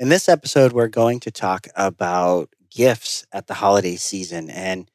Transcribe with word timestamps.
In 0.00 0.08
this 0.08 0.30
episode, 0.30 0.72
we're 0.72 0.88
going 0.88 1.20
to 1.20 1.30
talk 1.30 1.66
about 1.76 2.48
gifts 2.70 3.26
at 3.32 3.48
the 3.48 3.52
holiday 3.52 3.96
season. 3.96 4.48
And 4.48 4.90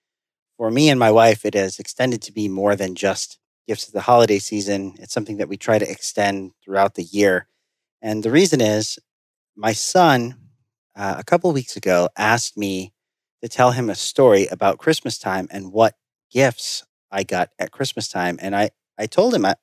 for 0.58 0.72
me 0.72 0.90
and 0.90 1.00
my 1.00 1.12
wife, 1.12 1.46
it 1.46 1.54
has 1.54 1.78
extended 1.78 2.24
to 2.24 2.32
be 2.32 2.50
more 2.50 2.76
than 2.76 2.96
just 2.96 3.38
gifts 3.68 3.88
at 3.88 3.94
the 3.94 4.02
holiday 4.02 4.40
season. 4.40 4.96
It's 4.98 5.14
something 5.14 5.38
that 5.38 5.48
we 5.48 5.58
try 5.58 5.78
to 5.78 5.88
extend 5.88 6.54
throughout 6.64 6.96
the 6.96 7.04
year. 7.04 7.48
And 8.02 8.24
the 8.24 8.32
reason 8.32 8.62
is 8.62 8.98
my 9.56 9.74
son, 9.74 10.38
uh, 10.96 11.18
a 11.20 11.24
couple 11.24 11.52
weeks 11.52 11.78
ago, 11.78 12.10
asked 12.18 12.58
me 12.58 12.92
to 13.44 13.48
tell 13.48 13.74
him 13.74 13.92
a 13.92 13.96
story 13.96 14.48
about 14.48 14.80
Christmas 14.80 15.20
time 15.20 15.48
and 15.52 15.72
what 15.72 15.94
gifts 16.32 16.84
I 17.12 17.22
got 17.22 17.52
at 17.60 17.70
Christmas 17.70 18.08
time. 18.08 18.40
And 18.42 18.56
I, 18.56 18.72
I 18.98 19.06
told 19.06 19.36
him, 19.36 19.46
I, 19.46 19.54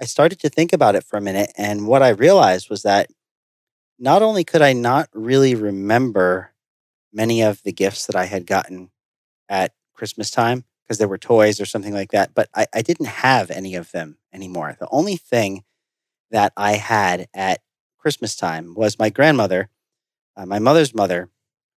I 0.00 0.06
started 0.06 0.40
to 0.40 0.48
think 0.48 0.72
about 0.72 0.94
it 0.94 1.04
for 1.04 1.18
a 1.18 1.22
minute. 1.22 1.52
And 1.58 1.86
what 1.86 2.02
I 2.02 2.08
realized 2.08 2.70
was 2.70 2.84
that 2.84 3.10
not 3.98 4.22
only 4.22 4.44
could 4.44 4.62
I 4.62 4.72
not 4.72 5.08
really 5.12 5.54
remember 5.54 6.52
many 7.12 7.42
of 7.42 7.62
the 7.62 7.72
gifts 7.72 8.06
that 8.06 8.16
I 8.16 8.26
had 8.26 8.46
gotten 8.46 8.90
at 9.48 9.72
Christmas 9.94 10.30
time 10.30 10.64
because 10.84 10.98
there 10.98 11.08
were 11.08 11.18
toys 11.18 11.60
or 11.60 11.66
something 11.66 11.94
like 11.94 12.10
that, 12.12 12.34
but 12.34 12.48
I, 12.54 12.66
I 12.74 12.82
didn't 12.82 13.06
have 13.06 13.50
any 13.50 13.74
of 13.74 13.90
them 13.92 14.18
anymore. 14.32 14.76
The 14.78 14.88
only 14.90 15.16
thing 15.16 15.64
that 16.30 16.52
I 16.56 16.74
had 16.74 17.26
at 17.34 17.60
Christmas 17.98 18.36
time 18.36 18.74
was 18.74 18.98
my 18.98 19.10
grandmother, 19.10 19.68
uh, 20.36 20.46
my 20.46 20.58
mother's 20.58 20.94
mother, 20.94 21.30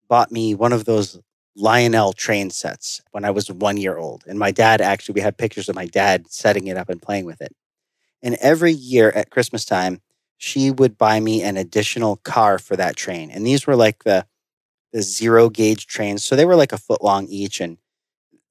bought 0.09 0.33
me 0.33 0.55
one 0.55 0.73
of 0.73 0.85
those 0.85 1.21
Lionel 1.57 2.13
train 2.13 2.51
sets 2.51 3.01
when 3.13 3.25
I 3.25 3.31
was 3.31 3.51
one 3.51 3.77
year 3.77 3.99
old. 3.99 4.25
And 4.27 4.39
my 4.39 4.51
dad 4.51 4.81
actually, 4.81 5.15
we 5.15 5.21
had 5.23 5.39
pictures 5.39 5.69
of 5.69 5.75
my 5.75 5.87
dad 5.87 6.31
setting 6.31 6.67
it 6.67 6.77
up 6.77 6.89
and 6.89 7.03
playing 7.03 7.25
with 7.27 7.41
it. 7.41 7.55
And 8.23 8.37
every 8.37 8.73
year 8.73 9.11
at 9.11 9.31
Christmas 9.31 9.65
time, 9.65 10.01
she 10.39 10.71
would 10.71 10.97
buy 10.97 11.21
me 11.21 11.43
an 11.43 11.57
additional 11.57 12.17
car 12.19 12.59
for 12.59 12.77
that 12.77 12.97
train. 12.97 13.31
And 13.31 13.47
these 13.47 13.67
were 13.67 13.77
like 13.77 14.05
the 14.05 14.27
the 14.93 15.03
zero 15.03 15.51
gauge 15.51 15.87
trains. 15.87 16.25
So 16.25 16.37
they 16.37 16.47
were 16.47 16.57
like 16.57 16.73
a 16.73 16.79
foot 16.79 17.05
long 17.05 17.27
each 17.29 17.61
and 17.61 17.79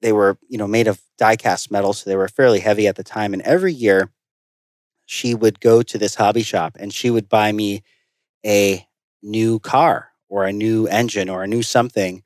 they 0.01 0.13
were, 0.13 0.37
you 0.49 0.57
know, 0.57 0.67
made 0.67 0.87
of 0.87 1.01
die 1.17 1.35
cast 1.35 1.71
metal. 1.71 1.93
So 1.93 2.09
they 2.09 2.15
were 2.15 2.27
fairly 2.27 2.59
heavy 2.59 2.87
at 2.87 2.95
the 2.95 3.03
time. 3.03 3.33
And 3.33 3.41
every 3.43 3.73
year 3.73 4.11
she 5.05 5.33
would 5.33 5.59
go 5.59 5.81
to 5.81 5.97
this 5.97 6.15
hobby 6.15 6.43
shop 6.43 6.77
and 6.79 6.93
she 6.93 7.09
would 7.09 7.29
buy 7.29 7.51
me 7.51 7.83
a 8.45 8.85
new 9.23 9.59
car 9.59 10.11
or 10.29 10.45
a 10.45 10.53
new 10.53 10.87
engine 10.87 11.29
or 11.29 11.43
a 11.43 11.47
new 11.47 11.63
something 11.63 12.23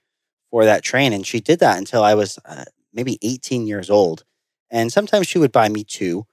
for 0.50 0.66
that 0.66 0.84
train. 0.84 1.14
And 1.14 1.26
she 1.26 1.40
did 1.40 1.60
that 1.60 1.78
until 1.78 2.04
I 2.04 2.16
was 2.16 2.40
uh, 2.46 2.66
maybe 2.94 3.20
18 3.22 3.68
years 3.68 3.90
old. 3.90 4.26
And 4.70 4.92
sometimes 4.92 5.28
she 5.28 5.40
would 5.40 5.52
buy 5.52 5.70
me 5.70 5.84
two, 5.84 6.26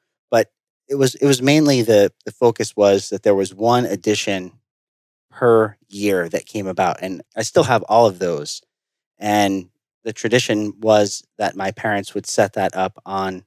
it 0.89 0.97
was 0.97 1.15
it 1.17 1.27
was 1.27 1.43
mainly 1.43 1.83
the 1.83 2.13
the 2.25 2.33
focus 2.33 2.75
was 2.77 3.11
that 3.11 3.23
there 3.23 3.35
was 3.35 3.55
one 3.55 3.85
edition 3.85 4.53
per 5.31 5.77
year 5.89 6.29
that 6.29 6.47
came 6.47 6.67
about 6.67 6.99
and 7.03 7.23
I 7.37 7.43
still 7.43 7.65
have 7.65 7.83
all 7.85 8.07
of 8.07 8.19
those. 8.19 8.63
And 9.19 9.69
the 10.05 10.13
tradition 10.13 10.75
was 10.81 11.23
that 11.39 11.57
my 11.57 11.71
parents 11.71 12.15
would 12.15 12.27
set 12.27 12.55
that 12.55 12.75
up 12.75 13.01
on 13.07 13.45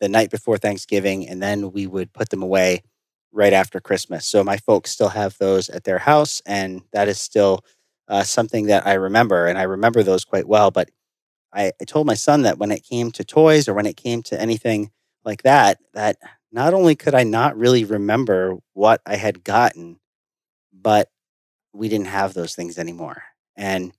the 0.00 0.08
night 0.08 0.30
before 0.30 0.58
Thanksgiving 0.58 1.28
and 1.28 1.42
then 1.42 1.72
we 1.72 1.86
would 1.86 2.12
put 2.12 2.30
them 2.30 2.42
away 2.42 2.82
right 3.32 3.52
after 3.52 3.80
Christmas. 3.80 4.26
So 4.26 4.42
my 4.42 4.56
folks 4.56 4.90
still 4.90 5.10
have 5.10 5.36
those 5.38 5.68
at 5.68 5.84
their 5.84 5.98
house 5.98 6.42
and 6.44 6.82
that 6.92 7.08
is 7.08 7.20
still 7.20 7.60
uh, 8.08 8.24
something 8.24 8.66
that 8.66 8.86
I 8.86 8.94
remember 8.94 9.46
and 9.46 9.58
I 9.58 9.62
remember 9.62 10.02
those 10.02 10.24
quite 10.24 10.48
well, 10.48 10.70
but 10.70 10.90
I, 11.52 11.72
I 11.80 11.84
told 11.84 12.06
my 12.06 12.14
son 12.14 12.42
that 12.42 12.58
when 12.58 12.72
it 12.72 12.84
came 12.84 13.12
to 13.12 13.24
toys 13.24 13.68
or 13.68 13.74
when 13.74 13.86
it 13.86 13.96
came 13.96 14.22
to 14.24 14.40
anything 14.40 14.90
like 15.24 15.42
that, 15.42 15.78
that 15.94 16.16
not 16.52 16.74
only 16.74 16.94
could 16.94 17.14
I 17.14 17.24
not 17.24 17.56
really 17.56 17.84
remember 17.84 18.58
what 18.74 19.00
I 19.06 19.16
had 19.16 19.42
gotten, 19.42 19.98
but 20.72 21.08
we 21.72 21.88
didn't 21.88 22.06
have 22.06 22.34
those 22.34 22.54
things 22.54 22.78
anymore. 22.78 23.22
And 23.56 23.92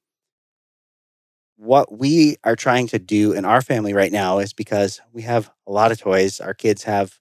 what 1.58 1.98
we 1.98 2.38
are 2.44 2.56
trying 2.56 2.88
to 2.88 3.00
do 3.00 3.32
in 3.34 3.46
our 3.46 3.62
family 3.62 3.94
right 3.94 4.12
now 4.12 4.40
is 4.40 4.54
because 4.54 5.02
we 5.12 5.24
have 5.24 5.50
a 5.68 5.72
lot 5.72 5.92
of 5.92 6.00
toys. 6.00 6.40
Our 6.40 6.54
kids 6.54 6.84
have 6.84 7.20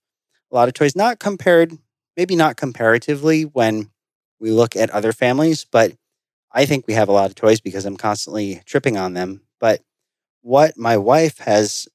a 0.51 0.55
lot 0.55 0.69
of 0.69 0.75
toys, 0.75 0.97
not 0.97 1.19
compared, 1.19 1.73
maybe 2.17 2.37
not 2.37 2.56
comparatively 2.56 3.45
when 3.45 3.91
we 4.41 4.51
look 4.51 4.77
at 4.77 4.91
other 4.91 5.12
families, 5.12 5.65
but 5.65 5.93
I 6.53 6.67
think 6.67 6.87
we 6.87 6.95
have 6.95 7.09
a 7.09 7.12
lot 7.12 7.31
of 7.31 7.35
toys 7.35 7.61
because 7.61 7.87
I'm 7.87 7.97
constantly 7.97 8.62
tripping 8.67 8.97
on 8.97 9.15
them. 9.15 9.43
But 9.61 9.83
what 10.43 10.77
my 10.77 10.97
wife 10.97 11.39
has 11.39 11.89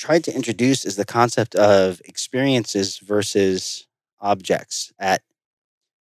tried 0.00 0.24
to 0.24 0.34
introduce 0.34 0.86
is 0.86 0.96
the 0.96 1.04
concept 1.04 1.54
of 1.54 2.00
experiences 2.06 2.98
versus 2.98 3.86
objects 4.18 4.92
at 4.98 5.22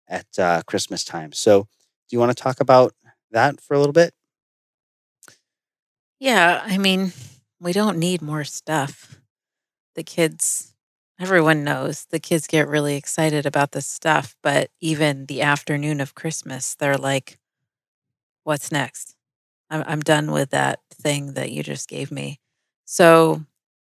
at 0.09 0.27
uh, 0.37 0.61
Christmas 0.67 1.05
time. 1.05 1.31
So, 1.31 1.61
do 1.63 2.15
you 2.15 2.19
want 2.19 2.35
to 2.35 2.43
talk 2.43 2.59
about 2.59 2.93
that 3.31 3.61
for 3.61 3.73
a 3.75 3.79
little 3.79 3.93
bit? 3.93 4.13
Yeah, 6.19 6.61
I 6.65 6.77
mean, 6.77 7.13
we 7.59 7.71
don't 7.71 7.97
need 7.97 8.21
more 8.21 8.43
stuff. 8.43 9.19
The 9.95 10.03
kids, 10.03 10.73
everyone 11.19 11.63
knows 11.63 12.05
the 12.09 12.19
kids 12.19 12.47
get 12.47 12.67
really 12.67 12.95
excited 12.95 13.45
about 13.45 13.71
this 13.71 13.87
stuff, 13.87 14.35
but 14.43 14.69
even 14.81 15.27
the 15.27 15.41
afternoon 15.41 16.01
of 16.01 16.13
Christmas, 16.15 16.75
they're 16.75 16.97
like, 16.97 17.39
"What's 18.43 18.69
next? 18.69 19.15
I'm 19.69 19.83
I'm 19.87 20.01
done 20.01 20.31
with 20.31 20.49
that 20.49 20.81
thing 20.93 21.33
that 21.35 21.51
you 21.51 21.63
just 21.63 21.87
gave 21.87 22.11
me." 22.11 22.39
So 22.85 23.45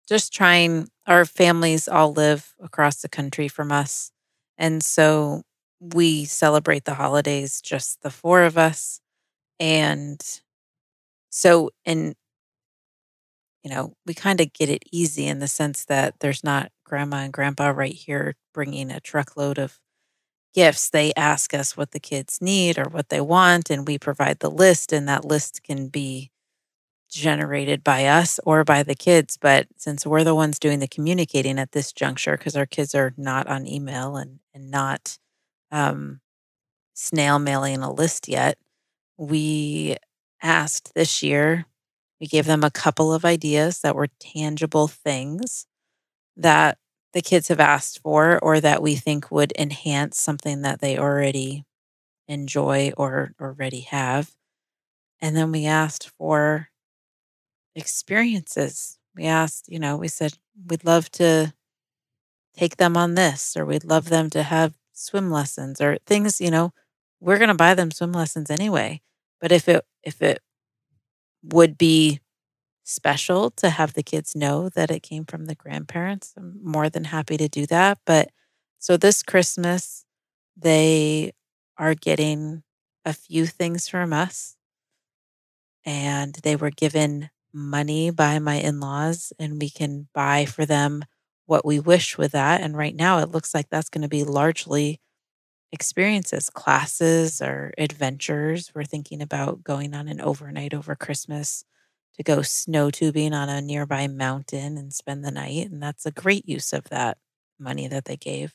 just 0.08 0.34
trying 0.34 0.88
our 1.08 1.26
families 1.26 1.88
all 1.88 2.14
live 2.14 2.54
across 2.62 3.02
the 3.02 3.10
country 3.10 3.48
from 3.48 3.72
us. 3.72 4.12
And 4.58 4.84
so 4.84 5.44
we 5.80 6.26
celebrate 6.26 6.86
the 6.86 6.96
holidays, 6.96 7.62
just 7.62 8.02
the 8.02 8.10
four 8.10 8.44
of 8.44 8.58
us. 8.58 9.00
And 9.60 10.22
so, 11.30 11.72
in, 11.86 12.16
you 13.64 13.70
know, 13.70 13.94
we 14.06 14.14
kind 14.14 14.40
of 14.40 14.54
get 14.54 14.70
it 14.70 14.84
easy 14.92 15.28
in 15.28 15.40
the 15.40 15.48
sense 15.48 15.86
that 15.86 16.16
there's 16.20 16.44
not 16.44 16.72
grandma 16.86 17.18
and 17.18 17.34
grandpa 17.34 17.70
right 17.70 17.94
here 17.94 18.36
bringing 18.54 18.92
a 18.92 19.00
truckload 19.00 19.58
of 19.58 19.80
gifts. 20.54 20.90
They 20.90 21.14
ask 21.16 21.54
us 21.54 21.78
what 21.78 21.92
the 21.92 22.00
kids 22.00 22.40
need 22.42 22.80
or 22.80 22.86
what 22.86 23.10
they 23.10 23.22
want, 23.22 23.70
and 23.70 23.88
we 23.88 24.00
provide 24.00 24.40
the 24.40 24.52
list, 24.52 24.94
and 24.94 25.08
that 25.10 25.26
list 25.26 25.64
can 25.64 25.90
be 25.90 26.32
generated 27.10 27.84
by 27.84 28.06
us 28.06 28.40
or 28.44 28.64
by 28.64 28.84
the 28.84 28.96
kids. 28.96 29.38
But 29.38 29.68
since 29.78 30.06
we're 30.06 30.24
the 30.24 30.36
ones 30.36 30.60
doing 30.60 30.80
the 30.80 30.88
communicating 30.88 31.60
at 31.60 31.72
this 31.72 31.92
juncture, 31.92 32.38
because 32.38 32.56
our 32.56 32.66
kids 32.66 32.94
are 32.96 33.14
not 33.18 33.48
on 33.48 33.68
email 33.68 34.18
and, 34.18 34.40
and 34.54 34.70
not 34.70 35.18
um, 35.72 36.22
snail 36.94 37.40
mailing 37.40 37.80
a 37.80 37.92
list 37.92 38.28
yet, 38.28 38.58
we 39.18 39.98
asked 40.42 40.94
this 40.94 41.24
year, 41.24 41.66
we 42.20 42.28
gave 42.28 42.46
them 42.46 42.64
a 42.64 42.72
couple 42.72 43.14
of 43.14 43.26
ideas 43.26 43.80
that 43.82 43.96
were 43.96 44.10
tangible 44.20 44.88
things 44.88 45.68
that 46.36 46.78
the 47.14 47.22
kids 47.22 47.48
have 47.48 47.60
asked 47.60 48.00
for 48.00 48.40
or 48.44 48.60
that 48.60 48.82
we 48.82 48.96
think 48.96 49.32
would 49.32 49.54
enhance 49.58 50.20
something 50.20 50.62
that 50.62 50.82
they 50.82 50.98
already 50.98 51.66
enjoy 52.28 52.92
or 52.98 53.34
already 53.42 53.82
have. 53.82 54.32
And 55.22 55.36
then 55.36 55.52
we 55.52 55.66
asked 55.66 56.10
for 56.18 56.70
experiences. 57.78 58.98
We 59.16 59.26
asked, 59.26 59.66
you 59.68 59.80
know, 59.80 59.98
we 59.98 60.08
said, 60.08 60.34
we'd 60.68 60.86
love 60.86 61.10
to 61.14 61.54
take 62.56 62.78
them 62.78 62.98
on 62.98 63.16
this, 63.16 63.56
or 63.56 63.66
we'd 63.66 63.84
love 63.84 64.10
them 64.10 64.30
to 64.32 64.44
have 64.44 64.74
swim 64.94 65.30
lessons 65.30 65.80
or 65.80 65.98
things, 66.06 66.42
you 66.42 66.50
know, 66.50 66.74
we're 67.20 67.38
going 67.38 67.50
to 67.50 67.54
buy 67.54 67.74
them 67.74 67.92
swim 67.92 68.12
lessons 68.12 68.50
anyway. 68.50 69.02
But 69.40 69.52
if 69.52 69.70
it, 69.70 69.86
if 70.04 70.22
it 70.22 70.42
would 71.44 71.78
be 71.78 72.20
special 72.84 73.52
to 73.52 73.70
have 73.70 73.94
the 73.94 74.04
kids 74.04 74.36
know 74.36 74.70
that 74.70 74.90
it 74.90 75.04
came 75.04 75.26
from 75.26 75.46
the 75.46 75.56
grandparents, 75.56 76.34
I'm 76.38 76.60
more 76.64 76.90
than 76.90 77.06
happy 77.06 77.38
to 77.38 77.48
do 77.48 77.66
that. 77.68 78.00
But 78.06 78.30
so 78.80 78.98
this 78.98 79.22
Christmas, 79.22 80.06
they 80.56 81.34
are 81.78 81.94
getting 81.94 82.64
a 83.06 83.14
few 83.14 83.46
things 83.46 83.88
from 83.88 84.14
us 84.14 84.56
and 85.86 86.36
they 86.44 86.56
were 86.56 86.72
given 86.72 87.30
money 87.58 88.10
by 88.12 88.40
my 88.40 88.56
in 88.56 88.80
laws 88.80 89.34
and 89.40 89.62
we 89.62 89.70
can 89.70 90.08
buy 90.14 90.46
for 90.46 90.66
them 90.66 91.04
what 91.46 91.66
we 91.66 91.80
wish 91.80 92.18
with 92.18 92.34
that. 92.34 92.62
And 92.62 92.78
right 92.78 92.96
now, 92.96 93.20
it 93.20 93.32
looks 93.32 93.54
like 93.54 93.70
that's 93.70 93.90
going 93.90 94.04
to 94.04 94.08
be 94.08 94.24
largely 94.24 95.00
experiences, 95.72 96.50
classes, 96.50 97.42
or 97.42 97.74
adventures. 97.78 98.72
We're 98.76 98.84
thinking 98.84 99.22
about 99.22 99.64
going 99.64 99.94
on 99.94 100.08
an 100.08 100.22
overnight 100.22 100.74
over 100.74 100.96
Christmas 100.96 101.64
to 102.16 102.24
go 102.24 102.42
snow 102.42 102.90
tubing 102.92 103.34
on 103.34 103.50
a 103.50 103.62
nearby 103.62 104.08
mountain 104.08 104.78
and 104.78 104.94
spend 104.94 105.24
the 105.24 105.32
night. 105.32 105.70
And 105.70 105.82
that's 105.82 106.06
a 106.06 106.12
great 106.12 106.48
use 106.48 106.74
of 106.74 106.86
that 106.86 107.18
money 107.60 107.88
that 107.88 108.06
they 108.06 108.18
gave. 108.18 108.54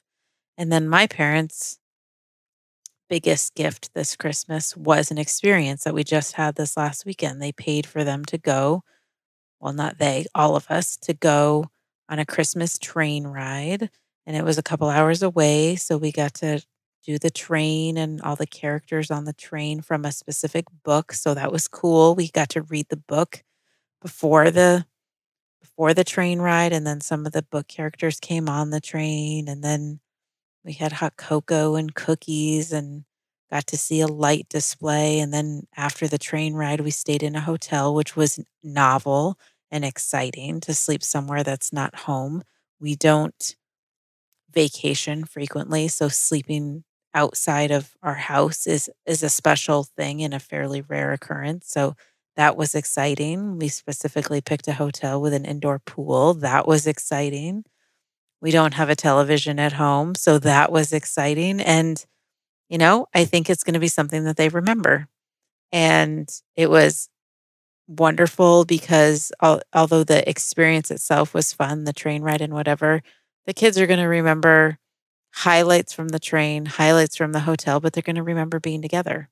And 0.59 0.73
then 0.73 0.89
my 0.89 1.07
parents, 1.07 1.79
biggest 3.09 3.55
gift 3.55 3.93
this 3.95 4.17
Christmas 4.17 4.77
was 4.77 5.11
an 5.11 5.19
experience 5.19 5.85
that 5.85 5.95
we 5.95 6.03
just 6.05 6.33
had 6.35 6.55
this 6.55 6.77
last 6.77 7.05
weekend. 7.05 7.41
They 7.41 7.53
paid 7.53 7.87
for 7.87 8.05
them 8.05 8.25
to 8.27 8.39
go, 8.39 8.85
well, 9.63 9.73
not 9.73 9.99
they, 9.99 10.27
all 10.35 10.57
of 10.57 10.67
us, 10.71 10.97
to 10.99 11.15
go 11.15 11.67
on 12.09 12.19
a 12.19 12.27
Christmas 12.27 12.79
train 12.79 13.27
ride. 13.27 13.91
And 14.27 14.37
it 14.37 14.45
was 14.45 14.59
a 14.59 14.63
couple 14.63 14.89
hours 14.89 15.23
away. 15.23 15.77
So 15.77 15.97
we 15.97 16.13
got 16.13 16.35
to 16.35 16.63
do 17.05 17.19
the 17.19 17.31
train 17.31 17.97
and 17.97 18.21
all 18.23 18.37
the 18.37 18.47
characters 18.47 19.11
on 19.11 19.25
the 19.25 19.33
train 19.33 19.81
from 19.81 20.05
a 20.05 20.13
specific 20.13 20.67
book. 20.85 21.13
So 21.13 21.35
that 21.35 21.53
was 21.53 21.69
cool. 21.69 22.15
We 22.15 22.29
got 22.29 22.49
to 22.51 22.63
read 22.63 22.87
the 22.91 22.97
book 22.97 23.43
before 24.01 24.51
the 24.51 24.85
before 25.61 25.95
the 25.95 26.05
train 26.05 26.41
ride 26.41 26.73
and 26.73 26.87
then 26.87 27.01
some 27.01 27.25
of 27.25 27.33
the 27.33 27.43
book 27.43 27.69
characters 27.69 28.19
came 28.21 28.49
on 28.49 28.71
the 28.71 28.81
train 28.81 29.49
and 29.49 29.63
then 29.63 30.01
we 30.65 30.73
had 30.73 30.93
hot 30.93 31.17
cocoa 31.17 31.77
and 31.77 31.95
cookies 31.95 32.73
and 32.73 33.05
got 33.51 33.67
to 33.69 33.79
see 33.79 34.01
a 34.01 34.07
light 34.09 34.49
display 34.49 35.21
and 35.21 35.33
then 35.33 35.67
after 35.77 36.09
the 36.09 36.19
train 36.19 36.55
ride 36.55 36.81
we 36.81 36.91
stayed 36.91 37.23
in 37.23 37.37
a 37.37 37.41
hotel 37.41 37.95
which 37.95 38.17
was 38.17 38.41
novel 38.63 39.39
and 39.73 39.85
exciting 39.87 40.61
to 40.63 40.75
sleep 40.75 41.05
somewhere 41.05 41.45
that's 41.45 41.73
not 41.75 41.97
home. 42.01 42.45
We 42.81 42.97
don't 42.97 43.57
vacation 44.53 45.25
frequently, 45.25 45.89
so 45.89 46.09
sleeping 46.09 46.85
outside 47.15 47.71
of 47.71 47.95
our 48.03 48.15
house 48.15 48.67
is 48.67 48.91
is 49.07 49.23
a 49.23 49.29
special 49.31 49.85
thing 49.85 50.23
and 50.23 50.35
a 50.35 50.39
fairly 50.41 50.81
rare 50.83 51.13
occurrence. 51.13 51.69
So 51.71 51.95
that 52.37 52.57
was 52.57 52.75
exciting. 52.75 53.59
We 53.59 53.69
specifically 53.69 54.41
picked 54.41 54.69
a 54.69 54.73
hotel 54.75 55.21
with 55.21 55.35
an 55.35 55.45
indoor 55.45 55.79
pool. 55.81 56.35
That 56.35 56.67
was 56.67 56.87
exciting. 56.87 57.65
We 58.41 58.51
don't 58.53 58.75
have 58.75 58.91
a 58.91 58.97
television 58.97 59.59
at 59.61 59.75
home, 59.75 60.15
so 60.17 60.39
that 60.41 60.73
was 60.73 60.93
exciting 60.93 61.61
and 61.61 62.05
you 62.71 62.79
know, 62.79 63.07
I 63.15 63.25
think 63.27 63.51
it's 63.51 63.65
going 63.65 63.75
to 63.75 63.81
be 63.81 63.89
something 63.89 64.25
that 64.25 64.37
they 64.37 64.49
remember. 64.49 65.09
And 65.73 66.29
it 66.57 66.71
was 66.71 67.09
wonderful 67.89 68.65
because 68.65 69.33
al- 69.43 69.63
although 69.75 70.05
the 70.05 70.29
experience 70.29 70.91
itself 70.91 71.35
was 71.35 71.53
fun, 71.53 71.85
the 71.85 71.93
train 71.93 72.23
ride 72.23 72.41
and 72.41 72.55
whatever, 72.55 73.03
the 73.47 73.55
kids 73.55 73.79
are 73.79 73.87
going 73.87 74.01
to 74.01 74.07
remember 74.07 74.79
highlights 75.35 75.93
from 75.93 76.09
the 76.09 76.21
train, 76.21 76.67
highlights 76.67 77.17
from 77.17 77.33
the 77.33 77.41
hotel, 77.41 77.81
but 77.81 77.93
they're 77.93 78.03
going 78.03 78.17
to 78.17 78.23
remember 78.23 78.61
being 78.61 78.83
together. 78.83 79.29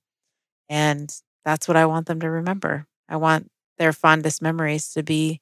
And 0.68 1.10
that's 1.44 1.68
what 1.68 1.76
I 1.76 1.86
want 1.86 2.06
them 2.06 2.20
to 2.20 2.30
remember. 2.30 2.86
I 3.08 3.16
want 3.16 3.50
their 3.78 3.92
fondest 3.92 4.42
memories 4.42 4.92
to 4.92 5.02
be 5.02 5.40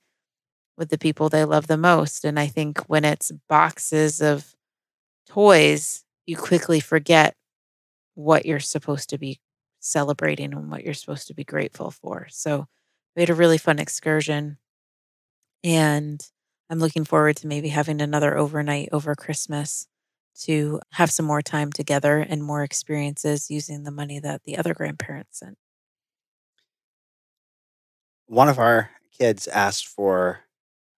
with 0.76 0.90
the 0.90 0.98
people 0.98 1.28
they 1.28 1.44
love 1.44 1.66
the 1.66 1.76
most. 1.76 2.24
And 2.24 2.38
I 2.38 2.46
think 2.46 2.80
when 2.88 3.04
it's 3.04 3.32
boxes 3.48 4.20
of 4.22 4.54
toys, 5.28 6.04
you 6.26 6.36
quickly 6.36 6.80
forget 6.80 7.34
what 8.14 8.46
you're 8.46 8.60
supposed 8.60 9.10
to 9.10 9.18
be 9.18 9.40
celebrating 9.80 10.52
and 10.52 10.70
what 10.70 10.84
you're 10.84 10.94
supposed 10.94 11.28
to 11.28 11.34
be 11.34 11.44
grateful 11.44 11.90
for. 11.90 12.26
So 12.30 12.66
we 13.18 13.22
had 13.22 13.30
a 13.30 13.34
really 13.34 13.58
fun 13.58 13.80
excursion. 13.80 14.58
And 15.64 16.24
I'm 16.70 16.78
looking 16.78 17.02
forward 17.02 17.34
to 17.38 17.48
maybe 17.48 17.70
having 17.70 18.00
another 18.00 18.38
overnight 18.38 18.90
over 18.92 19.16
Christmas 19.16 19.88
to 20.42 20.80
have 20.92 21.10
some 21.10 21.26
more 21.26 21.42
time 21.42 21.72
together 21.72 22.18
and 22.18 22.44
more 22.44 22.62
experiences 22.62 23.50
using 23.50 23.82
the 23.82 23.90
money 23.90 24.20
that 24.20 24.44
the 24.44 24.56
other 24.56 24.72
grandparents 24.72 25.40
sent. 25.40 25.58
One 28.26 28.48
of 28.48 28.60
our 28.60 28.90
kids 29.18 29.48
asked 29.48 29.88
for 29.88 30.44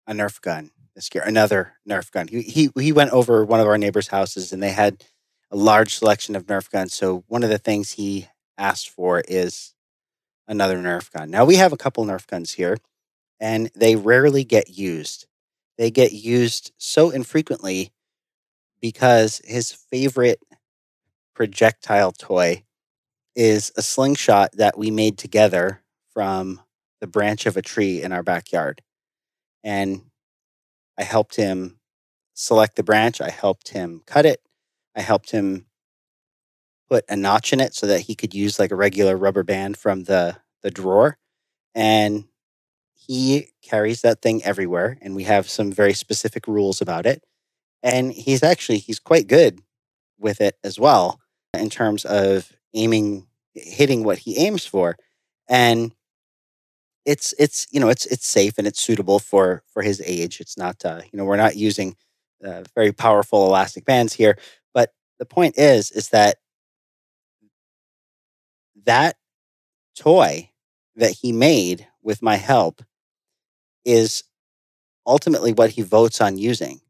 a 0.05 0.13
Nerf 0.13 0.41
gun 0.41 0.73
this 0.97 1.09
year, 1.15 1.23
another 1.25 1.75
Nerf 1.89 2.11
gun. 2.11 2.27
He, 2.27 2.43
he, 2.43 2.71
he 2.77 2.91
went 2.91 3.13
over 3.13 3.45
one 3.45 3.61
of 3.61 3.69
our 3.69 3.79
neighbors' 3.79 4.09
houses 4.09 4.53
and 4.53 4.61
they 4.61 4.73
had 4.73 5.05
a 5.53 5.57
large 5.57 5.95
selection 5.95 6.35
of 6.35 6.47
Nerf 6.47 6.69
guns. 6.69 6.95
So 6.95 7.23
one 7.29 7.45
of 7.45 7.49
the 7.49 7.59
things 7.59 7.93
he 7.93 8.27
asked 8.59 8.91
for 8.91 9.23
is 9.29 9.73
another 10.49 10.79
Nerf 10.79 11.13
gun. 11.13 11.31
Now 11.31 11.45
we 11.45 11.57
have 11.57 11.73
a 11.73 11.77
couple 11.77 12.05
Nerf 12.05 12.27
guns 12.27 12.53
here 12.53 12.79
and 13.39 13.71
they 13.77 13.95
rarely 13.95 14.45
get 14.45 14.71
used. 14.71 15.27
They 15.77 15.91
get 15.91 16.13
used 16.13 16.73
so 16.79 17.11
infrequently 17.11 17.93
because 18.81 19.41
his 19.45 19.71
favorite 19.73 20.41
projectile 21.35 22.13
toy 22.13 22.65
is 23.37 23.71
a 23.77 23.83
slingshot 23.83 24.51
that 24.57 24.77
we 24.77 24.91
made 24.91 25.19
together 25.19 25.83
from 26.13 26.61
the 27.01 27.07
branch 27.07 27.47
of 27.47 27.57
a 27.57 27.63
tree 27.63 28.03
in 28.03 28.13
our 28.13 28.25
backyard. 28.25 28.83
And 29.63 30.03
I 30.99 31.05
helped 31.05 31.37
him 31.37 31.79
select 32.35 32.75
the 32.75 32.83
branch, 32.83 33.21
I 33.21 33.31
helped 33.31 33.69
him 33.69 34.03
cut 34.07 34.27
it, 34.27 34.41
I 34.97 35.01
helped 35.01 35.31
him 35.31 35.67
put 36.89 37.05
a 37.09 37.17
notch 37.17 37.53
in 37.53 37.61
it 37.61 37.75
so 37.75 37.87
that 37.87 38.03
he 38.03 38.15
could 38.15 38.35
use 38.35 38.59
like 38.59 38.71
a 38.71 38.77
regular 38.77 39.17
rubber 39.17 39.43
band 39.43 39.77
from 39.77 40.05
the 40.05 40.37
the 40.63 40.71
drawer 40.71 41.19
and 41.75 42.25
he 42.95 43.49
carries 43.63 44.03
that 44.03 44.21
thing 44.23 44.43
everywhere 44.45 44.99
and 45.01 45.15
we 45.15 45.25
have 45.25 45.49
some 45.49 45.73
very 45.73 45.95
specific 45.95 46.47
rules 46.47 46.81
about 46.81 47.07
it 47.07 47.23
and 47.83 48.13
he's 48.13 48.43
actually 48.43 48.79
he's 48.79 48.99
quite 48.99 49.27
good 49.27 49.61
with 50.19 50.41
it 50.41 50.57
as 50.65 50.79
well 50.79 51.21
in 51.55 51.71
terms 51.71 52.05
of 52.05 52.53
aiming 52.75 53.27
hitting 53.55 54.05
what 54.05 54.19
he 54.19 54.39
aims 54.39 54.67
for 54.67 54.97
and 55.49 55.93
it's 57.05 57.35
it's 57.39 57.67
you 57.71 57.81
know 57.81 57.89
it's 57.89 58.07
it's 58.07 58.27
safe 58.27 58.59
and 58.59 58.67
it's 58.67 58.81
suitable 58.81 59.19
for 59.19 59.63
for 59.73 59.83
his 59.83 60.03
age. 60.05 60.41
It's 60.41 60.59
not 60.59 60.85
uh, 60.85 61.01
you 61.11 61.17
know 61.17 61.25
we're 61.25 61.37
not 61.37 61.57
using 61.57 61.97
uh, 62.45 62.65
very 62.75 62.93
powerful 62.93 63.47
elastic 63.47 63.85
bands 63.85 64.13
here 64.13 64.39
but 64.75 64.93
the 65.19 65.27
point 65.27 65.59
is 65.59 65.91
is 65.91 66.11
that 66.11 66.37
that 68.89 69.17
toy 69.95 70.51
that 70.97 71.13
he 71.13 71.31
made 71.31 71.87
with 72.03 72.23
my 72.23 72.37
help 72.37 72.83
is 73.85 74.25
ultimately 75.07 75.53
what 75.53 75.71
he 75.71 75.83
votes 75.83 76.21
on 76.23 76.39
using. 76.39 76.81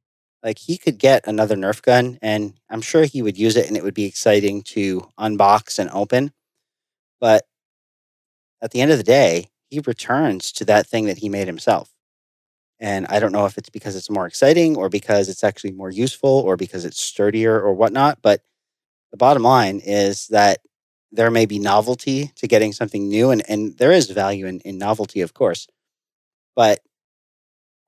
Like 0.43 0.59
he 0.59 0.79
could 0.79 0.99
get 0.99 1.27
another 1.27 1.57
Nerf 1.57 1.83
gun 1.83 2.17
and 2.23 2.55
I'm 2.71 2.81
sure 2.83 3.05
he 3.05 3.21
would 3.21 3.37
use 3.37 3.57
it 3.57 3.67
and 3.67 3.77
it 3.77 3.83
would 3.83 3.95
be 3.95 4.05
exciting 4.05 4.63
to 4.75 5.09
unbox 5.19 5.81
and 5.81 5.91
open. 5.91 6.33
But 7.21 7.45
at 8.63 8.71
the 8.71 8.81
end 8.81 8.93
of 8.93 8.99
the 8.99 9.05
day, 9.05 9.49
he 9.69 9.81
returns 9.81 10.53
to 10.53 10.65
that 10.67 10.87
thing 10.87 11.07
that 11.07 11.19
he 11.19 11.29
made 11.29 11.49
himself. 11.49 11.91
And 12.79 13.07
I 13.09 13.19
don't 13.19 13.33
know 13.33 13.47
if 13.47 13.59
it's 13.59 13.71
because 13.71 13.97
it's 13.97 14.09
more 14.09 14.27
exciting 14.27 14.77
or 14.77 14.89
because 14.89 15.29
it's 15.29 15.43
actually 15.43 15.73
more 15.73 15.91
useful 15.91 16.31
or 16.31 16.57
because 16.57 16.85
it's 16.85 17.03
sturdier 17.03 17.61
or 17.61 17.75
whatnot. 17.75 18.19
But 18.23 18.41
the 19.11 19.17
bottom 19.17 19.43
line 19.43 19.81
is 19.85 20.29
that 20.29 20.61
there 21.11 21.31
may 21.31 21.47
be 21.47 21.59
novelty 21.59 22.33
to 22.37 22.47
getting 22.47 22.73
something 22.73 23.09
new 23.09 23.31
and, 23.31 23.43
and 23.49 23.77
there 23.79 23.93
is 23.93 24.11
value 24.11 24.47
in, 24.47 24.61
in 24.61 24.79
novelty 24.79 25.21
of 25.21 25.35
course 25.35 25.67
but 26.55 26.81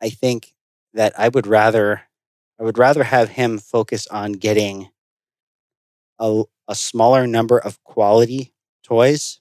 i 0.03 0.09
think 0.09 0.55
that 0.95 1.13
i 1.19 1.29
would 1.29 1.47
rather 1.47 2.03
i 2.59 2.63
would 2.63 2.79
rather 2.79 3.05
have 3.05 3.31
him 3.31 3.59
focus 3.59 4.07
on 4.09 4.33
getting 4.33 4.89
a, 6.19 6.43
a 6.69 6.75
smaller 6.75 7.27
number 7.27 7.59
of 7.59 7.83
quality 7.85 8.53
toys 8.83 9.41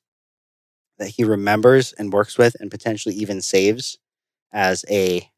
that 0.98 1.09
he 1.09 1.24
remembers 1.24 1.94
and 1.94 2.14
works 2.14 2.38
with 2.38 2.56
and 2.59 2.69
potentially 2.69 3.16
even 3.16 3.42
saves 3.42 3.98
as 4.52 4.83
a 4.90 5.30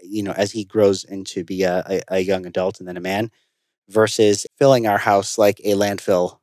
you 0.00 0.22
know 0.22 0.32
as 0.32 0.52
he 0.52 0.64
grows 0.64 1.04
into 1.04 1.44
be 1.44 1.62
a, 1.62 1.82
a, 1.88 2.00
a 2.08 2.20
young 2.20 2.44
adult 2.46 2.78
and 2.78 2.88
then 2.88 2.96
a 2.96 3.00
man 3.00 3.30
versus 3.88 4.46
filling 4.58 4.86
our 4.86 4.98
house 4.98 5.38
like 5.38 5.60
a 5.64 5.72
landfill 5.72 6.38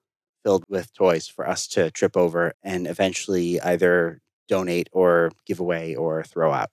filled 0.50 0.66
with 0.68 0.92
toys 0.96 1.28
for 1.28 1.48
us 1.48 1.68
to 1.68 1.92
trip 1.92 2.18
over 2.18 2.54
and 2.64 2.88
eventually 2.88 3.62
either 3.62 4.20
donate 4.48 4.90
or 4.92 5.30
give 5.46 5.60
away 5.60 5.94
or 5.94 6.24
throw 6.24 6.52
out. 6.52 6.72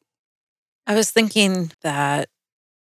I 0.87 0.95
was 0.95 1.11
thinking 1.11 1.73
that 1.83 2.31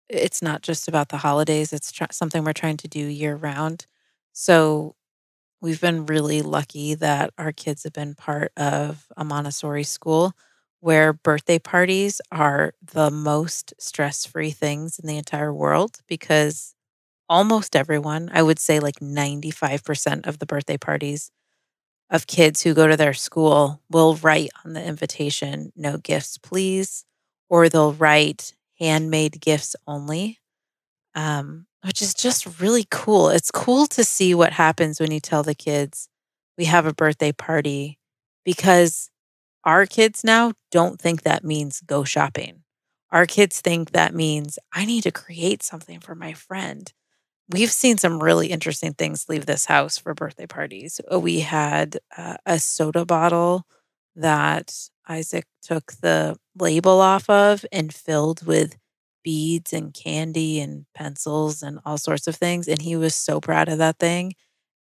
it's 0.07 0.43
not 0.43 0.62
just 0.62 0.88
about 0.88 1.09
the 1.09 1.17
holidays, 1.17 1.73
it's 1.73 1.91
tr- 1.91 2.03
something 2.12 2.43
we're 2.43 2.53
trying 2.53 2.77
to 2.77 2.88
do 2.88 3.00
year 3.00 3.35
round. 3.35 3.88
So 4.33 4.93
we've 5.62 5.81
been 5.81 6.05
really 6.05 6.43
lucky 6.43 6.93
that 6.93 7.33
our 7.39 7.51
kids 7.51 7.85
have 7.85 7.93
been 7.93 8.13
part 8.13 8.51
of 8.55 9.07
a 9.17 9.23
Montessori 9.23 9.85
school 9.85 10.33
where 10.79 11.12
birthday 11.12 11.57
parties 11.57 12.21
are 12.31 12.75
the 12.83 13.09
most 13.09 13.73
stress 13.79 14.27
free 14.27 14.51
things 14.51 15.00
in 15.00 15.07
the 15.07 15.17
entire 15.17 15.51
world 15.51 16.01
because 16.07 16.73
almost 17.34 17.75
everyone, 17.75 18.30
I 18.32 18.44
would 18.44 18.60
say 18.60 18.80
like 18.80 19.00
95% 19.02 20.28
of 20.28 20.38
the 20.38 20.46
birthday 20.46 20.78
parties 20.78 21.32
of 22.12 22.28
kids 22.28 22.62
who 22.62 22.75
go 22.75 22.88
to 22.88 22.96
their 22.96 23.16
school 23.16 23.82
will 23.90 24.18
write 24.18 24.52
on 24.63 24.74
the 24.74 24.86
invitation, 24.86 25.74
no 25.75 25.98
gifts, 25.98 26.38
please, 26.38 27.06
or 27.50 27.70
they'll 27.70 27.94
write 27.94 28.54
handmade 28.80 29.42
gifts 29.42 29.75
only, 29.88 30.42
um, 31.16 31.66
which 31.84 32.04
is 32.04 32.13
just 32.13 32.62
really 32.62 32.86
cool. 32.92 33.30
It's 33.30 33.50
cool 33.50 33.88
to 33.88 34.04
see 34.04 34.36
what 34.36 34.54
happens 34.54 35.00
when 35.00 35.12
you 35.12 35.20
tell 35.20 35.42
the 35.42 35.56
kids, 35.56 36.10
we 36.56 36.66
have 36.66 36.86
a 36.86 36.94
birthday 36.94 37.32
party, 37.32 37.98
because 38.46 39.10
our 39.63 39.88
kids 39.88 40.24
now 40.24 40.54
don't 40.70 41.02
think 41.02 41.24
that 41.24 41.44
means 41.44 41.82
go 41.82 42.04
shopping. 42.04 42.62
Our 43.12 43.25
kids 43.25 43.60
think 43.60 43.92
that 43.92 44.13
means 44.13 44.60
I 44.72 44.86
need 44.86 45.02
to 45.02 45.12
create 45.12 45.63
something 45.63 46.00
for 46.00 46.13
my 46.13 46.34
friend 46.34 46.94
we've 47.50 47.71
seen 47.71 47.97
some 47.97 48.21
really 48.23 48.47
interesting 48.47 48.93
things 48.93 49.27
leave 49.29 49.45
this 49.45 49.65
house 49.65 49.97
for 49.97 50.13
birthday 50.13 50.47
parties. 50.47 51.00
Uh, 51.12 51.19
we 51.19 51.41
had 51.41 51.97
uh, 52.17 52.38
a 52.45 52.59
soda 52.59 53.05
bottle 53.05 53.65
that 54.15 54.73
Isaac 55.07 55.45
took 55.62 55.93
the 56.01 56.38
label 56.57 57.01
off 57.01 57.29
of 57.29 57.65
and 57.71 57.93
filled 57.93 58.45
with 58.45 58.77
beads 59.23 59.73
and 59.73 59.93
candy 59.93 60.59
and 60.59 60.85
pencils 60.93 61.63
and 61.63 61.79
all 61.85 61.97
sorts 61.97 62.27
of 62.27 62.35
things. 62.35 62.67
And 62.67 62.81
he 62.81 62.95
was 62.95 63.15
so 63.15 63.39
proud 63.41 63.69
of 63.69 63.77
that 63.79 64.00
thing. 64.00 64.33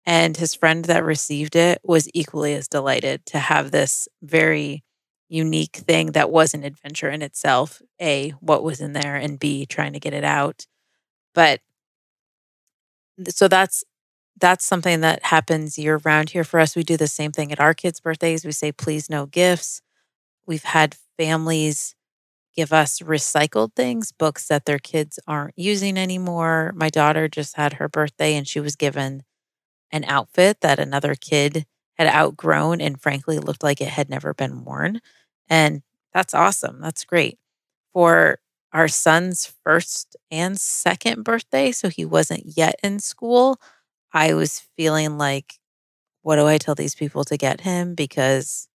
And 0.05 0.35
his 0.35 0.53
friend 0.53 0.85
that 0.85 1.03
received 1.03 1.55
it 1.55 1.79
was 1.83 2.09
equally 2.13 2.53
as 2.53 2.67
delighted 2.67 3.25
to 3.27 3.39
have 3.39 3.71
this 3.71 4.07
very 4.21 4.83
unique 5.29 5.77
thing 5.77 6.11
that 6.11 6.29
was 6.29 6.53
an 6.53 6.63
adventure 6.63 7.09
in 7.09 7.21
itself. 7.21 7.81
A, 8.01 8.31
what 8.41 8.63
was 8.63 8.81
in 8.81 8.93
there, 8.93 9.15
and 9.15 9.39
B, 9.39 9.65
trying 9.65 9.93
to 9.93 9.99
get 9.99 10.13
it 10.13 10.25
out. 10.25 10.65
But 11.33 11.61
so 13.29 13.47
that's 13.47 13.83
that's 14.39 14.65
something 14.65 15.01
that 15.01 15.23
happens 15.25 15.77
year 15.77 16.01
round 16.05 16.31
here 16.31 16.43
for 16.43 16.59
us. 16.59 16.75
We 16.75 16.83
do 16.83 16.97
the 16.97 17.07
same 17.07 17.31
thing 17.31 17.51
at 17.53 17.59
our 17.59 17.73
kids' 17.73 18.01
birthdays. 18.01 18.45
We 18.45 18.51
say, 18.51 18.71
please, 18.71 19.09
no 19.09 19.27
gifts. 19.27 19.81
We've 20.47 20.63
had 20.63 20.97
families 21.17 21.95
give 22.55 22.73
us 22.73 22.99
recycled 22.99 23.75
things, 23.75 24.11
books 24.11 24.47
that 24.47 24.65
their 24.65 24.79
kids 24.79 25.19
aren't 25.27 25.57
using 25.57 25.97
anymore. 25.97 26.73
My 26.75 26.89
daughter 26.89 27.27
just 27.27 27.57
had 27.57 27.73
her 27.73 27.89
birthday 27.89 28.35
and 28.35 28.47
she 28.47 28.59
was 28.59 28.75
given 28.75 29.23
an 29.91 30.03
outfit 30.05 30.61
that 30.61 30.79
another 30.79 31.15
kid 31.15 31.65
had 31.97 32.07
outgrown 32.07 32.81
and 32.81 33.01
frankly 33.01 33.39
looked 33.39 33.63
like 33.63 33.81
it 33.81 33.89
had 33.89 34.09
never 34.09 34.33
been 34.33 34.63
worn. 34.65 34.99
And 35.49 35.83
that's 36.13 36.33
awesome. 36.33 36.81
That's 36.81 37.05
great. 37.05 37.37
For 37.93 38.39
our 38.73 38.87
son's 38.87 39.53
first 39.63 40.17
and 40.31 40.59
second 40.59 41.23
birthday, 41.23 41.71
so 41.71 41.89
he 41.89 42.05
wasn't 42.05 42.57
yet 42.57 42.75
in 42.83 42.99
school, 42.99 43.59
I 44.13 44.33
was 44.33 44.59
feeling 44.77 45.17
like, 45.17 45.59
what 46.23 46.37
do 46.37 46.47
I 46.47 46.57
tell 46.57 46.75
these 46.75 46.95
people 46.95 47.23
to 47.25 47.37
get 47.37 47.61
him? 47.61 47.95
Because, 47.95 48.67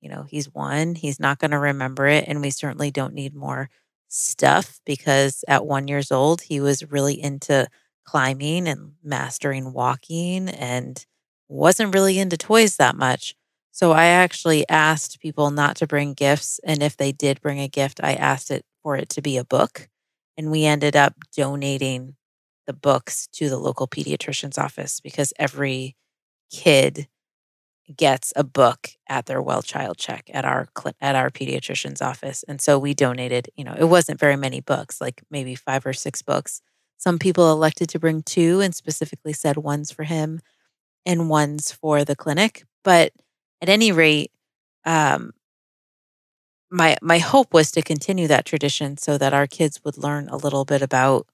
you 0.00 0.10
know, 0.10 0.24
he's 0.28 0.52
one, 0.54 0.94
he's 0.94 1.20
not 1.20 1.38
going 1.38 1.50
to 1.52 1.58
remember 1.58 2.06
it. 2.06 2.24
And 2.26 2.40
we 2.40 2.50
certainly 2.50 2.90
don't 2.90 3.14
need 3.14 3.34
more 3.34 3.70
stuff 4.08 4.80
because 4.86 5.44
at 5.48 5.66
one 5.66 5.88
years 5.88 6.10
old, 6.10 6.42
he 6.42 6.60
was 6.60 6.90
really 6.90 7.20
into 7.20 7.68
climbing 8.04 8.66
and 8.68 8.92
mastering 9.04 9.72
walking 9.72 10.48
and 10.48 11.04
wasn't 11.48 11.94
really 11.94 12.18
into 12.18 12.36
toys 12.36 12.76
that 12.76 12.96
much. 12.96 13.34
So 13.72 13.92
I 13.92 14.06
actually 14.06 14.68
asked 14.68 15.20
people 15.20 15.50
not 15.50 15.76
to 15.76 15.86
bring 15.86 16.14
gifts. 16.14 16.60
And 16.64 16.82
if 16.82 16.96
they 16.96 17.12
did 17.12 17.40
bring 17.40 17.60
a 17.60 17.68
gift, 17.68 18.00
I 18.02 18.14
asked 18.14 18.50
it 18.50 18.64
for 18.82 18.96
it 18.96 19.08
to 19.10 19.22
be 19.22 19.36
a 19.36 19.44
book. 19.44 19.88
And 20.36 20.50
we 20.50 20.64
ended 20.64 20.96
up 20.96 21.14
donating 21.36 22.16
the 22.66 22.72
books 22.72 23.26
to 23.32 23.48
the 23.48 23.58
local 23.58 23.88
pediatrician's 23.88 24.58
office 24.58 25.00
because 25.00 25.32
every 25.38 25.96
kid 26.50 27.08
gets 27.96 28.32
a 28.36 28.44
book 28.44 28.90
at 29.08 29.26
their 29.26 29.42
well 29.42 29.62
child 29.62 29.98
check 29.98 30.30
at 30.32 30.44
our 30.44 30.68
at 31.00 31.16
our 31.16 31.30
pediatrician's 31.30 32.00
office 32.00 32.44
and 32.46 32.60
so 32.60 32.78
we 32.78 32.94
donated 32.94 33.50
you 33.56 33.64
know 33.64 33.74
it 33.76 33.84
wasn't 33.84 34.18
very 34.18 34.36
many 34.36 34.60
books 34.60 35.00
like 35.00 35.22
maybe 35.30 35.54
5 35.54 35.86
or 35.86 35.92
6 35.92 36.22
books 36.22 36.62
some 36.98 37.18
people 37.18 37.50
elected 37.50 37.88
to 37.88 37.98
bring 37.98 38.22
two 38.22 38.60
and 38.60 38.74
specifically 38.74 39.32
said 39.32 39.56
one's 39.56 39.90
for 39.90 40.04
him 40.04 40.40
and 41.04 41.28
one's 41.28 41.72
for 41.72 42.04
the 42.04 42.14
clinic 42.14 42.64
but 42.84 43.12
at 43.60 43.68
any 43.68 43.90
rate 43.90 44.30
um 44.84 45.32
my 46.70 46.96
my 47.02 47.18
hope 47.18 47.52
was 47.52 47.70
to 47.72 47.82
continue 47.82 48.28
that 48.28 48.44
tradition 48.46 48.96
so 48.96 49.18
that 49.18 49.34
our 49.34 49.46
kids 49.46 49.80
would 49.84 49.98
learn 49.98 50.28
a 50.28 50.36
little 50.36 50.64
bit 50.64 50.82
about 50.82 51.26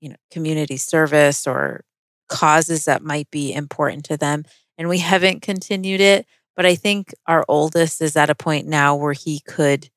you 0.00 0.08
know, 0.08 0.16
community 0.30 0.76
service 0.76 1.46
or 1.46 1.84
causes 2.28 2.84
that 2.84 3.02
might 3.02 3.30
be 3.30 3.52
important 3.52 4.04
to 4.06 4.16
them. 4.16 4.44
And 4.78 4.88
we 4.88 4.98
haven't 4.98 5.42
continued 5.42 6.00
it. 6.00 6.26
But 6.56 6.66
I 6.66 6.74
think 6.74 7.14
our 7.26 7.44
oldest 7.48 8.02
is 8.02 8.16
at 8.16 8.30
a 8.30 8.34
point 8.34 8.66
now 8.66 8.96
where 8.96 9.12
he 9.12 9.40
could 9.40 9.88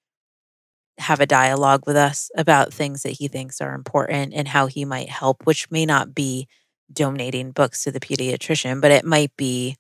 have 0.99 1.19
a 1.19 1.25
dialogue 1.25 1.83
with 1.87 1.95
us 1.95 2.29
about 2.37 2.73
things 2.73 3.03
that 3.03 3.11
he 3.13 3.27
thinks 3.27 3.61
are 3.61 3.73
important 3.73 4.33
and 4.33 4.47
how 4.47 4.67
he 4.67 4.85
might 4.85 5.09
help, 5.09 5.45
which 5.45 5.69
may 5.71 5.85
not 5.85 6.13
be 6.13 6.47
donating 6.91 7.51
books 7.51 7.83
to 7.83 7.91
the 7.91 7.99
pediatrician, 7.99 8.79
but 8.79 8.91
it 8.91 9.03
might 9.03 9.35
be 9.35 9.75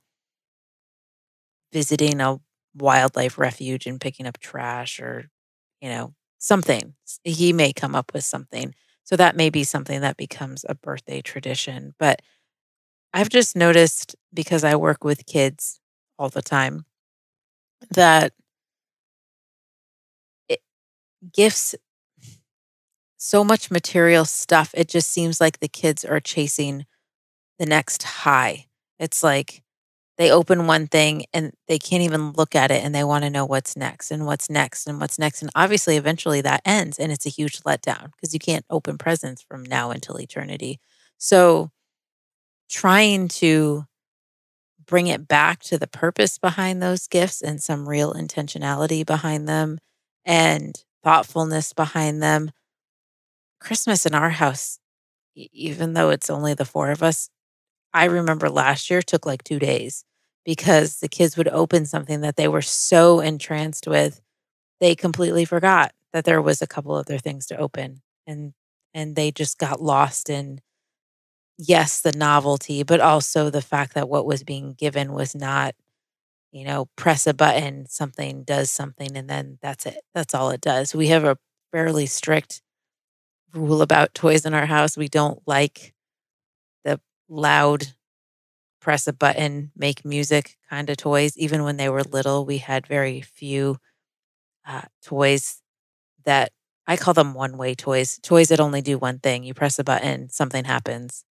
visiting 1.71 2.21
a 2.21 2.39
wildlife 2.75 3.37
refuge 3.37 3.85
and 3.87 4.01
picking 4.01 4.25
up 4.25 4.39
trash 4.39 4.99
or, 4.99 5.29
you 5.81 5.89
know, 5.89 6.13
something. 6.39 6.95
He 7.23 7.53
may 7.53 7.73
come 7.73 7.95
up 7.95 8.13
with 8.13 8.23
something. 8.23 8.73
So 9.03 9.15
that 9.17 9.35
may 9.35 9.49
be 9.49 9.63
something 9.63 10.01
that 10.01 10.17
becomes 10.17 10.65
a 10.67 10.75
birthday 10.75 11.21
tradition. 11.21 11.93
But 11.99 12.21
I've 13.13 13.29
just 13.29 13.55
noticed 13.55 14.15
because 14.33 14.63
I 14.63 14.75
work 14.75 15.03
with 15.03 15.25
kids 15.25 15.79
all 16.19 16.29
the 16.29 16.41
time 16.41 16.85
that 17.91 18.33
it, 20.49 20.61
gifts, 21.33 21.75
so 23.17 23.43
much 23.43 23.71
material 23.71 24.25
stuff, 24.25 24.71
it 24.75 24.87
just 24.89 25.09
seems 25.09 25.39
like 25.39 25.59
the 25.59 25.67
kids 25.67 26.03
are 26.03 26.19
chasing 26.19 26.85
the 27.59 27.65
next 27.67 28.03
high. 28.03 28.67
It's 28.99 29.23
like 29.23 29.62
they 30.17 30.31
open 30.31 30.67
one 30.67 30.87
thing 30.87 31.25
and 31.33 31.53
they 31.67 31.79
can't 31.79 32.03
even 32.03 32.31
look 32.33 32.55
at 32.55 32.71
it 32.71 32.83
and 32.83 32.93
they 32.93 33.03
want 33.03 33.23
to 33.23 33.29
know 33.29 33.45
what's 33.45 33.75
next 33.75 34.11
and 34.11 34.25
what's 34.25 34.49
next 34.49 34.87
and 34.87 34.99
what's 34.99 35.17
next. 35.19 35.41
And 35.41 35.51
obviously, 35.55 35.97
eventually 35.97 36.41
that 36.41 36.61
ends 36.65 36.99
and 36.99 37.11
it's 37.11 37.25
a 37.25 37.29
huge 37.29 37.61
letdown 37.61 38.11
because 38.11 38.33
you 38.33 38.39
can't 38.39 38.65
open 38.69 38.97
presents 38.97 39.41
from 39.41 39.63
now 39.63 39.91
until 39.91 40.19
eternity. 40.19 40.79
So, 41.17 41.71
trying 42.69 43.27
to 43.29 43.85
bring 44.85 45.07
it 45.07 45.27
back 45.27 45.61
to 45.63 45.77
the 45.77 45.87
purpose 45.87 46.37
behind 46.37 46.81
those 46.81 47.07
gifts 47.07 47.41
and 47.41 47.61
some 47.61 47.87
real 47.87 48.13
intentionality 48.13 49.05
behind 49.05 49.47
them 49.47 49.79
and 50.25 50.83
thoughtfulness 51.03 51.73
behind 51.73 52.21
them. 52.21 52.51
Christmas 53.59 54.05
in 54.05 54.13
our 54.13 54.29
house, 54.29 54.79
even 55.35 55.93
though 55.93 56.09
it's 56.09 56.29
only 56.29 56.53
the 56.53 56.65
four 56.65 56.91
of 56.91 57.03
us, 57.03 57.29
I 57.93 58.05
remember 58.05 58.49
last 58.49 58.89
year 58.89 59.01
took 59.01 59.25
like 59.25 59.43
two 59.43 59.59
days 59.59 60.03
because 60.45 60.99
the 60.99 61.07
kids 61.07 61.37
would 61.37 61.47
open 61.49 61.85
something 61.85 62.21
that 62.21 62.35
they 62.35 62.47
were 62.47 62.61
so 62.61 63.19
entranced 63.19 63.87
with, 63.87 64.21
they 64.79 64.95
completely 64.95 65.45
forgot 65.45 65.93
that 66.13 66.25
there 66.25 66.41
was 66.41 66.61
a 66.61 66.67
couple 66.67 66.93
other 66.95 67.17
things 67.17 67.47
to 67.47 67.57
open. 67.57 68.01
And 68.27 68.53
and 68.93 69.15
they 69.15 69.31
just 69.31 69.57
got 69.57 69.81
lost 69.81 70.29
in 70.29 70.61
yes, 71.57 72.01
the 72.01 72.11
novelty, 72.11 72.83
but 72.83 72.99
also 73.01 73.49
the 73.49 73.61
fact 73.61 73.93
that 73.95 74.09
what 74.09 74.25
was 74.25 74.43
being 74.43 74.73
given 74.73 75.13
was 75.13 75.35
not, 75.35 75.75
you 76.51 76.65
know, 76.65 76.87
press 76.97 77.27
a 77.27 77.33
button, 77.33 77.87
something 77.89 78.43
does 78.43 78.71
something, 78.71 79.15
and 79.17 79.29
then 79.29 79.59
that's 79.61 79.85
it. 79.85 79.99
That's 80.13 80.35
all 80.35 80.51
it 80.51 80.61
does. 80.61 80.95
We 80.95 81.07
have 81.09 81.23
a 81.25 81.37
fairly 81.71 82.05
strict 82.07 82.61
rule 83.53 83.81
about 83.81 84.13
toys 84.13 84.45
in 84.45 84.53
our 84.53 84.65
house. 84.65 84.97
We 84.97 85.07
don't 85.09 85.41
like 85.47 85.93
loud 87.29 87.87
press 88.83 89.07
a 89.07 89.13
button, 89.13 89.71
make 89.75 90.03
music 90.03 90.57
kind 90.69 90.89
of 90.89 90.97
toys. 90.97 91.37
Even 91.37 91.63
when 91.63 91.77
they 91.77 91.87
were 91.87 92.03
little, 92.03 92.45
we 92.45 92.57
had 92.57 92.85
very 92.85 93.21
few 93.21 93.77
uh, 94.67 94.81
toys 95.01 95.61
that 96.25 96.51
I 96.85 96.97
call 96.97 97.13
them 97.13 97.33
one 97.33 97.57
way 97.57 97.75
toys, 97.75 98.19
toys 98.21 98.49
that 98.49 98.59
only 98.59 98.81
do 98.81 98.97
one 98.97 99.19
thing. 99.19 99.43
You 99.43 99.53
press 99.53 99.79
a 99.79 99.85
button, 99.85 100.29
something 100.29 100.65
happens, 100.65 101.23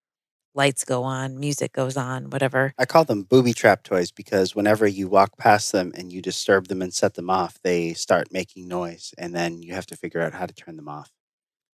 lights 0.54 0.84
go 0.84 1.02
on, 1.02 1.38
music 1.38 1.72
goes 1.72 1.94
on, 1.94 2.30
whatever. 2.30 2.72
I 2.78 2.86
call 2.86 3.04
them 3.04 3.24
booby 3.24 3.52
trap 3.52 3.82
toys 3.82 4.10
because 4.10 4.54
whenever 4.54 4.86
you 4.86 5.08
walk 5.08 5.36
past 5.36 5.72
them 5.72 5.92
and 5.94 6.10
you 6.10 6.22
disturb 6.22 6.68
them 6.68 6.80
and 6.80 6.92
set 6.92 7.14
them 7.14 7.28
off, 7.28 7.58
they 7.62 7.92
start 7.92 8.32
making 8.32 8.66
noise 8.66 9.12
and 9.18 9.34
then 9.34 9.60
you 9.62 9.74
have 9.74 9.86
to 9.86 9.96
figure 9.96 10.22
out 10.22 10.32
how 10.32 10.46
to 10.46 10.54
turn 10.54 10.76
them 10.76 10.88
off. 10.88 11.10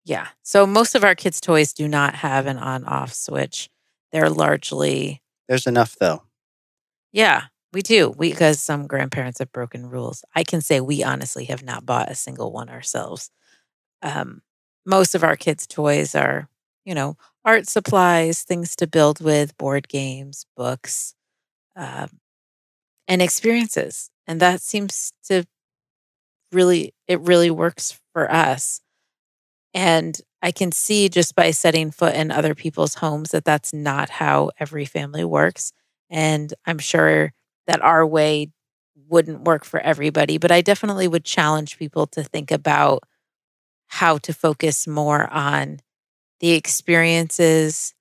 Yeah. 0.06 0.30
So 0.42 0.66
most 0.66 0.96
of 0.96 1.04
our 1.04 1.14
kids' 1.14 1.40
toys 1.40 1.72
do 1.72 1.88
not 1.88 2.16
have 2.16 2.48
an 2.48 2.58
on 2.58 2.84
off 2.86 3.14
switch 3.14 3.70
they're 4.12 4.30
largely 4.30 5.22
There's 5.48 5.68
enough 5.68 5.96
though. 6.00 6.24
Yeah, 7.12 7.46
we 7.74 7.82
do. 7.82 8.10
We 8.10 8.30
because 8.32 8.62
some 8.62 8.88
grandparents 8.88 9.40
have 9.40 9.52
broken 9.52 9.90
rules. 9.90 10.24
I 10.36 10.44
can 10.44 10.62
say 10.62 10.80
we 10.82 11.04
honestly 11.04 11.46
have 11.46 11.64
not 11.64 11.86
bought 11.86 12.12
a 12.12 12.16
single 12.16 12.52
one 12.52 12.70
ourselves. 12.70 13.30
Um, 14.02 14.42
most 14.86 15.16
of 15.16 15.24
our 15.24 15.36
kids' 15.36 15.68
toys 15.68 16.16
are, 16.16 16.50
you 16.86 16.96
know, 16.96 17.18
art 17.44 17.68
supplies, 17.68 18.44
things 18.44 18.76
to 18.78 18.88
build 18.88 19.20
with, 19.20 19.58
board 19.58 19.88
games, 19.88 20.46
books, 20.56 21.16
uh, 21.76 22.08
and 23.08 23.22
experiences. 23.22 24.10
And 24.28 24.40
that 24.40 24.62
seems 24.62 25.12
to 25.26 25.46
really, 26.52 26.94
it 27.08 27.20
really 27.22 27.50
works 27.50 28.00
for 28.14 28.32
us. 28.32 28.82
And 29.74 30.20
I 30.42 30.52
can 30.52 30.72
see 30.72 31.10
just 31.10 31.36
by 31.36 31.52
setting 31.52 31.92
foot 31.92 32.16
in 32.16 32.32
other 32.32 32.54
people's 32.54 32.96
homes 32.96 33.32
that 33.32 33.46
that's 33.46 33.74
not 33.74 34.10
how 34.10 34.52
every 34.60 34.86
family 34.86 35.26
works. 35.26 35.74
And 36.10 36.54
I'm 36.66 36.80
sure 36.80 37.34
that 37.66 37.82
our 37.82 38.06
way 38.06 38.52
wouldn't 39.10 39.44
work 39.44 39.66
for 39.66 39.80
everybody, 39.80 40.38
but 40.38 40.52
I 40.52 40.62
definitely 40.62 41.08
would 41.08 41.26
challenge 41.26 41.78
people 41.78 42.08
to 42.08 42.24
think 42.24 42.52
about 42.52 43.04
how 43.88 44.18
to 44.20 44.34
focus 44.34 44.88
more 44.88 45.32
on 45.32 45.80
the 46.40 46.52
experiences. 46.52 47.94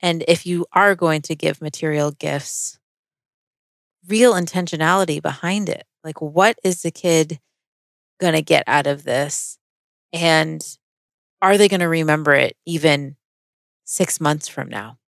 And 0.00 0.24
if 0.28 0.46
you 0.46 0.66
are 0.72 0.94
going 0.94 1.22
to 1.22 1.34
give 1.34 1.60
material 1.60 2.12
gifts, 2.12 2.78
real 4.06 4.34
intentionality 4.34 5.20
behind 5.20 5.68
it. 5.68 5.84
Like, 6.02 6.20
what 6.20 6.58
is 6.64 6.82
the 6.82 6.90
kid 6.90 7.38
going 8.18 8.32
to 8.34 8.42
get 8.42 8.64
out 8.66 8.86
of 8.86 9.04
this? 9.04 9.58
And 10.12 10.64
are 11.42 11.58
they 11.58 11.68
going 11.68 11.80
to 11.80 11.88
remember 11.88 12.32
it 12.34 12.56
even 12.66 13.16
six 13.84 14.20
months 14.20 14.48
from 14.48 14.68
now? 14.68 14.98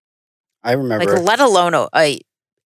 I 0.62 0.72
remember. 0.72 1.16
Like, 1.16 1.24
let 1.24 1.40
alone 1.40 1.74
a, 1.74 2.20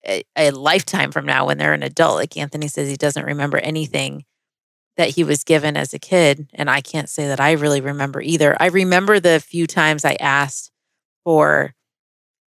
a, 0.07 0.23
a 0.37 0.51
lifetime 0.51 1.13
from 1.13 1.27
now 1.27 1.47
when 1.47 1.59
they're 1.59 1.73
an 1.73 1.83
adult. 1.83 2.17
Like 2.17 2.37
Anthony 2.37 2.69
says, 2.69 2.89
he 2.89 2.97
doesn't 2.97 3.25
remember 3.25 3.59
anything 3.59 4.25
that 4.97 5.11
he 5.11 5.25
was 5.25 5.45
given 5.45 5.77
as 5.77 5.93
a 5.93 5.99
kid. 5.99 6.51
And 6.55 6.71
I 6.71 6.81
can't 6.81 7.09
say 7.09 7.29
that 7.29 7.41
I 7.41 7.53
really 7.53 7.81
remember 7.81 8.21
either. 8.21 8.57
I 8.61 8.67
remember 8.67 9.21
the 9.21 9.41
few 9.41 9.67
times 9.67 10.05
I 10.05 10.17
asked 10.21 10.71
for 11.25 11.75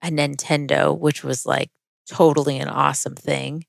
a 0.01 0.07
Nintendo, 0.07 0.97
which 0.97 1.23
was 1.23 1.45
like 1.45 1.69
totally 2.07 2.57
an 2.57 2.69
awesome 2.69 3.15
thing. 3.15 3.65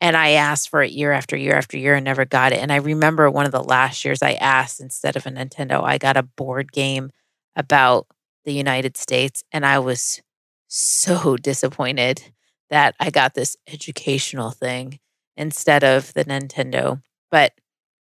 And 0.00 0.16
I 0.16 0.30
asked 0.30 0.70
for 0.70 0.82
it 0.82 0.92
year 0.92 1.12
after 1.12 1.36
year 1.36 1.54
after 1.54 1.76
year 1.76 1.94
and 1.94 2.04
never 2.04 2.24
got 2.24 2.52
it. 2.52 2.58
And 2.58 2.72
I 2.72 2.76
remember 2.76 3.30
one 3.30 3.44
of 3.44 3.52
the 3.52 3.62
last 3.62 4.04
years 4.04 4.22
I 4.22 4.32
asked 4.32 4.80
instead 4.80 5.16
of 5.16 5.26
a 5.26 5.30
Nintendo, 5.30 5.82
I 5.82 5.98
got 5.98 6.16
a 6.16 6.22
board 6.22 6.72
game 6.72 7.10
about 7.54 8.06
the 8.44 8.52
United 8.52 8.96
States. 8.96 9.44
And 9.52 9.66
I 9.66 9.78
was 9.78 10.22
so 10.68 11.36
disappointed 11.42 12.32
that 12.70 12.94
I 12.98 13.10
got 13.10 13.34
this 13.34 13.56
educational 13.66 14.50
thing 14.52 15.00
instead 15.36 15.84
of 15.84 16.14
the 16.14 16.24
Nintendo. 16.24 17.02
But 17.30 17.52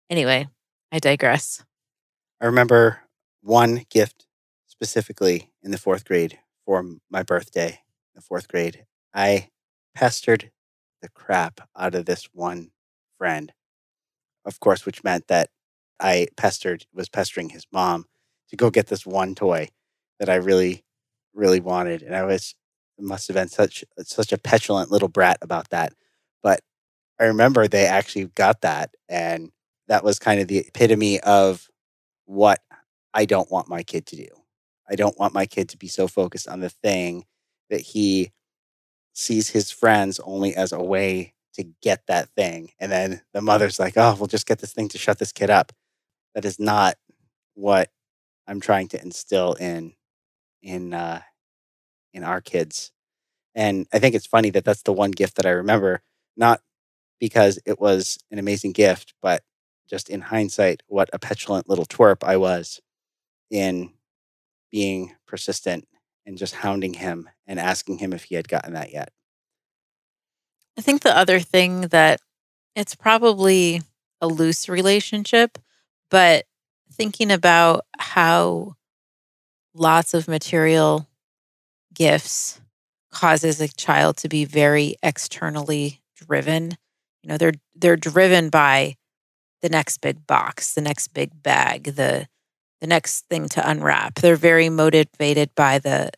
anyway, 0.10 0.48
I 0.92 1.00
digress. 1.00 1.64
I 2.40 2.46
remember 2.46 3.02
one 3.42 3.86
gift 3.90 4.26
specifically 4.68 5.52
in 5.64 5.72
the 5.72 5.78
fourth 5.78 6.06
grade 6.06 6.40
for 6.66 6.86
my 7.10 7.24
birthday, 7.24 7.80
the 8.16 8.22
fourth 8.22 8.48
grade. 8.48 8.86
I 9.14 9.50
pestered 9.94 10.51
the 11.02 11.10
crap 11.10 11.62
out 11.78 11.96
of 11.96 12.06
this 12.06 12.28
one 12.34 12.72
friend, 13.18 13.52
of 14.46 14.60
course, 14.60 14.86
which 14.86 15.04
meant 15.04 15.28
that 15.28 15.50
I 16.00 16.28
pestered, 16.38 16.86
was 16.94 17.10
pestering 17.10 17.50
his 17.50 17.66
mom 17.72 18.06
to 18.50 18.56
go 18.56 18.70
get 18.70 18.88
this 18.88 19.06
one 19.06 19.36
toy 19.36 19.70
that 20.20 20.30
I 20.30 20.36
really, 20.36 20.84
really 21.34 21.60
wanted. 21.60 22.02
And 22.02 22.16
I 22.16 22.24
was, 22.24 22.56
must 23.00 23.28
have 23.28 23.36
been 23.36 23.50
such, 23.50 23.84
such 24.04 24.32
a 24.32 24.38
petulant 24.38 24.92
little 24.92 25.08
brat 25.08 25.38
about 25.42 25.70
that. 25.70 25.94
But 26.44 26.62
I 27.20 27.26
remember 27.26 27.68
they 27.68 27.86
actually 27.86 28.26
got 28.26 28.62
that. 28.62 28.96
And 29.10 29.52
that 29.88 30.04
was 30.04 30.20
kind 30.20 30.40
of 30.40 30.48
the 30.48 30.60
epitome 30.60 31.20
of 31.22 31.68
what 32.26 32.60
I 33.14 33.26
don't 33.26 33.52
want 33.52 33.68
my 33.68 33.84
kid 33.84 34.06
to 34.08 34.16
do. 34.16 34.28
I 34.90 34.96
don't 34.96 35.18
want 35.20 35.34
my 35.34 35.46
kid 35.46 35.70
to 35.70 35.78
be 35.78 35.88
so 35.88 36.08
focused 36.08 36.48
on 36.48 36.60
the 36.60 36.70
thing 36.70 37.26
that 37.70 37.82
he 37.82 38.32
sees 39.14 39.50
his 39.50 39.72
friends 39.72 40.20
only 40.22 40.56
as 40.56 40.72
a 40.72 40.82
way 40.82 41.34
to 41.54 41.64
get 41.82 42.08
that 42.08 42.30
thing. 42.30 42.72
And 42.80 42.92
then 42.92 43.22
the 43.34 43.42
mother's 43.42 43.80
like, 43.80 43.94
oh, 43.98 44.16
we'll 44.18 44.28
just 44.28 44.48
get 44.48 44.60
this 44.60 44.74
thing 44.74 44.88
to 44.90 44.98
shut 44.98 45.20
this 45.20 45.32
kid 45.32 45.50
up. 45.50 45.74
That 46.34 46.46
is 46.46 46.60
not 46.60 46.96
what 47.56 47.90
I'm 48.48 48.62
trying 48.62 48.88
to 48.90 49.02
instill 49.02 49.54
in 49.54 49.94
in 50.62 50.94
uh, 50.94 51.22
in 52.14 52.24
our 52.24 52.42
kids. 52.42 52.92
And 53.54 53.88
I 53.92 54.00
think 54.00 54.16
it's 54.16 54.26
funny 54.26 54.50
that 54.52 54.64
that's 54.64 54.84
the 54.84 54.94
one 54.94 55.12
gift 55.12 55.36
that 55.36 55.46
I 55.46 55.52
remember, 55.52 56.02
not 56.38 56.62
because 57.20 57.60
it 57.66 57.80
was 57.80 58.18
an 58.32 58.40
amazing 58.40 58.72
gift, 58.72 59.14
but 59.22 59.44
just 59.90 60.10
in 60.10 60.22
hindsight, 60.22 60.84
what 60.88 61.10
a 61.12 61.20
petulant 61.20 61.68
little 61.68 61.86
twerp 61.86 62.24
I 62.24 62.38
was 62.38 62.80
in 63.50 63.92
being 64.72 65.14
persistent 65.28 65.86
and 66.26 66.38
just 66.38 66.56
hounding 66.56 66.94
him 66.94 67.30
and 67.48 67.60
asking 67.60 67.98
him 67.98 68.14
if 68.14 68.26
he 68.26 68.36
had 68.36 68.48
gotten 68.48 68.74
that 68.74 68.94
yet. 68.94 69.12
I 70.78 70.82
think 70.82 71.02
the 71.02 71.16
other 71.16 71.40
thing 71.40 71.82
that 71.88 72.22
it's 72.76 72.96
probably 72.96 73.82
a 74.22 74.28
loose 74.28 74.70
relationship, 74.70 75.58
but 76.10 76.46
thinking 76.92 77.32
about 77.32 77.86
how 77.98 78.76
lots 79.74 80.14
of 80.14 80.28
material 80.28 81.08
gifts 81.94 82.62
causes 83.12 83.60
a 83.60 83.68
child 83.68 84.18
to 84.18 84.30
be 84.30 84.46
very 84.46 84.96
externally 85.04 86.02
driven. 86.16 86.78
You 87.24 87.30
know, 87.30 87.38
they're 87.38 87.54
they're 87.76 87.98
driven 87.98 88.50
by 88.50 88.96
the 89.62 89.70
next 89.70 90.00
big 90.00 90.26
box, 90.26 90.74
the 90.74 90.82
next 90.82 91.10
big 91.10 91.44
bag, 91.44 91.96
the 91.96 92.28
the 92.80 92.88
next 92.88 93.28
thing 93.28 93.48
to 93.50 93.70
unwrap. 93.70 94.16
They're 94.16 94.36
very 94.36 94.70
motivated 94.70 95.54
by 95.56 95.80
the 95.80 96.12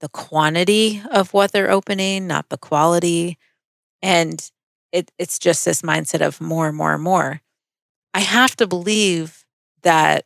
the 0.00 0.08
quantity 0.08 1.02
of 1.10 1.32
what 1.32 1.52
they're 1.52 1.70
opening, 1.70 2.26
not 2.26 2.48
the 2.48 2.58
quality. 2.58 3.38
And 4.02 4.50
it, 4.92 5.10
it's 5.18 5.38
just 5.38 5.64
this 5.64 5.82
mindset 5.82 6.26
of 6.26 6.40
more 6.40 6.68
and 6.68 6.76
more 6.76 6.94
and 6.94 7.02
more. 7.02 7.40
I 8.14 8.20
have 8.20 8.56
to 8.56 8.66
believe 8.66 9.44
that 9.82 10.24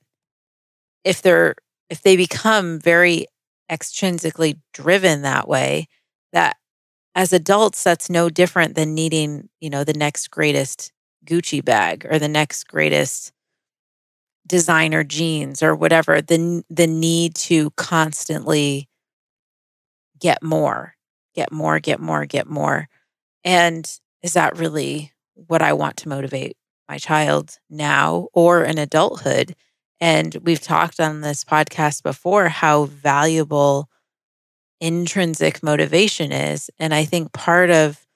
if 1.05 1.23
they're 1.23 1.55
if 1.89 2.03
they 2.03 2.17
become 2.17 2.79
very 2.79 3.27
extrinsically 3.71 4.59
driven 4.73 5.23
that 5.23 5.49
way, 5.49 5.89
that 6.33 6.57
as 7.15 7.33
adults, 7.33 7.83
that's 7.83 8.11
no 8.11 8.31
different 8.31 8.77
than 8.77 8.95
needing, 8.95 9.49
you 9.61 9.71
know, 9.71 9.85
the 9.85 9.95
next 9.95 10.31
greatest 10.31 10.93
Gucci 11.27 11.65
bag 11.65 12.07
or 12.09 12.19
the 12.19 12.29
next 12.29 12.69
greatest 12.69 13.33
designer 14.47 15.05
jeans 15.05 15.63
or 15.63 15.75
whatever. 15.75 16.21
The 16.23 16.65
the 16.71 16.87
need 16.87 17.35
to 17.37 17.71
constantly 17.73 18.90
get 20.21 20.43
more, 20.43 20.95
get 21.35 21.51
more, 21.53 21.81
get 21.81 22.01
more, 22.01 22.27
get 22.27 22.47
more. 22.47 22.89
And 23.45 23.91
is 24.23 24.35
that 24.35 24.59
really 24.59 25.13
what 25.35 25.63
I 25.63 25.73
want 25.73 25.97
to 25.99 26.09
motivate 26.09 26.57
my 26.89 26.99
child 26.99 27.59
now 27.69 28.29
or 28.33 28.65
in 28.65 28.79
adulthood? 28.79 29.55
And 30.01 30.37
we've 30.43 30.61
talked 30.61 31.01
on 31.01 31.21
this 31.21 31.45
podcast 31.45 32.03
before 32.03 32.49
how 32.49 32.85
valuable 32.85 33.89
intrinsic 34.81 35.63
motivation 35.63 36.33
is. 36.33 36.71
And 36.79 36.95
I 36.95 37.05
think 37.05 37.33
part 37.33 37.71
of 37.71 38.07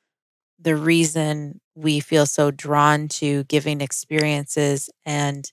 the 0.58 0.76
reason 0.76 1.60
we 1.74 2.00
feel 2.00 2.26
so 2.26 2.50
drawn 2.50 3.08
to 3.08 3.44
giving 3.44 3.80
experiences 3.80 4.88
and 5.04 5.50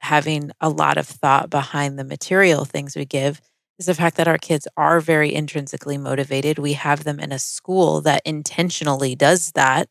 having 0.00 0.50
a 0.60 0.70
lot 0.70 0.96
of 0.96 1.06
thought 1.06 1.50
behind 1.50 1.98
the 1.98 2.04
material 2.04 2.64
things 2.64 2.96
we 2.96 3.04
give 3.04 3.40
is 3.78 3.86
the 3.86 3.94
fact 3.94 4.16
that 4.16 4.28
our 4.28 4.38
kids 4.38 4.66
are 4.76 5.00
very 5.00 5.34
intrinsically 5.34 5.98
motivated. 5.98 6.58
We 6.58 6.72
have 6.74 7.04
them 7.04 7.20
in 7.20 7.32
a 7.32 7.38
school 7.38 8.00
that 8.02 8.22
intentionally 8.24 9.14
does 9.14 9.52
that. 9.52 9.88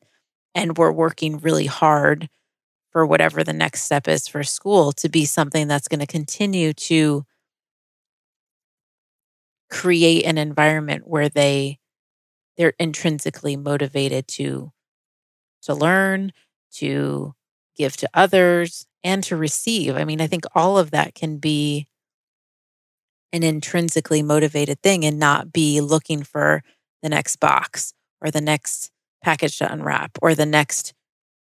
And 0.54 0.78
we're 0.78 0.92
working 0.92 1.38
really 1.38 1.68
hard 1.68 2.30
for 2.92 3.06
whatever 3.06 3.44
the 3.44 3.54
next 3.54 3.84
step 3.84 4.08
is 4.08 4.28
for 4.28 4.44
school 4.44 4.92
to 4.94 5.10
be 5.10 5.26
something 5.26 5.68
that's 5.68 5.88
going 5.88 6.00
to 6.02 6.08
continue 6.08 6.74
to 6.74 7.26
create 9.70 10.26
an 10.26 10.38
environment 10.38 11.08
where 11.08 11.30
they 11.30 11.78
they're 12.58 12.74
intrinsically 12.80 13.56
motivated 13.58 14.28
to 14.28 14.72
to 15.64 15.74
learn 15.74 16.32
to 16.72 17.34
give 17.78 17.98
to 17.98 18.10
others 18.14 18.86
and 19.04 19.24
to 19.24 19.36
receive 19.38 19.96
i 19.98 20.06
mean 20.06 20.22
i 20.22 20.28
think 20.28 20.46
all 20.56 20.78
of 20.78 20.92
that 20.92 21.16
can 21.16 21.38
be 21.38 21.88
an 23.34 23.44
intrinsically 23.44 24.24
motivated 24.24 24.82
thing 24.82 25.06
and 25.06 25.20
not 25.20 25.52
be 25.52 25.82
looking 25.82 26.24
for 26.24 26.64
the 27.02 27.10
next 27.10 27.38
box 27.38 27.94
or 28.22 28.32
the 28.32 28.42
next 28.42 28.92
package 29.24 29.58
to 29.58 29.72
unwrap 29.72 30.12
or 30.22 30.34
the 30.34 30.46
next 30.46 30.94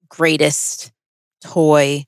greatest 0.10 0.92
toy 1.42 2.04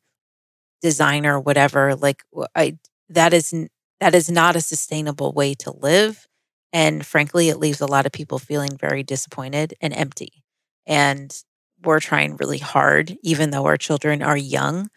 designer 0.81 1.39
whatever 1.39 1.95
like 1.95 2.23
i 2.55 2.75
that 3.11 3.33
is 3.33 3.53
that 3.99 4.15
is 4.15 4.29
not 4.31 4.55
a 4.55 4.61
sustainable 4.61 5.31
way 5.31 5.53
to 5.53 5.71
live. 5.71 6.27
And 6.73 7.05
frankly 7.05 7.49
it 7.49 7.59
leaves 7.59 7.81
a 7.81 7.85
lot 7.85 8.05
of 8.05 8.11
people 8.11 8.39
feeling 8.39 8.77
very 8.77 9.03
disappointed 9.03 9.75
and 9.79 9.93
empty. 9.93 10.43
And 10.87 11.35
we're 11.83 11.99
trying 11.99 12.37
really 12.37 12.57
hard 12.57 13.15
even 13.23 13.51
though 13.51 13.65
our 13.65 13.77
children 13.77 14.23
are 14.23 14.37
young 14.37 14.89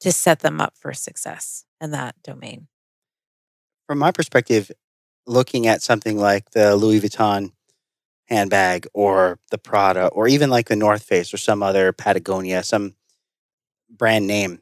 to 0.00 0.12
set 0.12 0.40
them 0.40 0.60
up 0.60 0.74
for 0.78 0.94
success 0.94 1.64
in 1.80 1.90
that 1.90 2.14
domain 2.22 2.68
from 3.90 3.98
my 3.98 4.12
perspective, 4.12 4.70
looking 5.26 5.66
at 5.66 5.82
something 5.82 6.16
like 6.16 6.48
the 6.50 6.76
Louis 6.76 7.00
Vuitton 7.00 7.50
handbag 8.26 8.86
or 8.94 9.40
the 9.50 9.58
Prada 9.58 10.06
or 10.06 10.28
even 10.28 10.48
like 10.48 10.68
the 10.68 10.76
North 10.76 11.02
Face 11.02 11.34
or 11.34 11.38
some 11.38 11.60
other 11.60 11.92
Patagonia, 11.92 12.62
some 12.62 12.94
brand 13.90 14.28
name, 14.28 14.60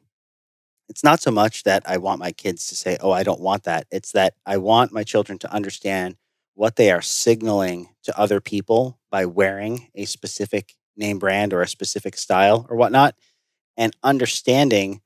it's 0.87 1.03
not 1.03 1.21
so 1.21 1.29
much 1.29 1.61
that 1.61 1.83
I 1.85 1.97
want 1.97 2.19
my 2.19 2.31
kids 2.31 2.69
to 2.69 2.75
say, 2.75 2.97
oh, 3.01 3.11
I 3.11 3.21
don't 3.21 3.39
want 3.39 3.65
that. 3.65 3.85
It's 3.91 4.13
that 4.13 4.33
I 4.47 4.57
want 4.57 4.93
my 4.93 5.03
children 5.03 5.37
to 5.37 5.53
understand 5.53 6.15
what 6.55 6.75
they 6.75 6.89
are 6.89 7.03
signaling 7.03 7.89
to 8.05 8.19
other 8.19 8.41
people 8.41 8.97
by 9.11 9.27
wearing 9.27 9.89
a 9.93 10.05
specific 10.05 10.73
name 10.97 11.19
brand 11.19 11.53
or 11.53 11.61
a 11.61 11.67
specific 11.67 12.17
style 12.17 12.65
or 12.67 12.75
whatnot, 12.75 13.13
and 13.77 13.95
understanding 14.01 15.01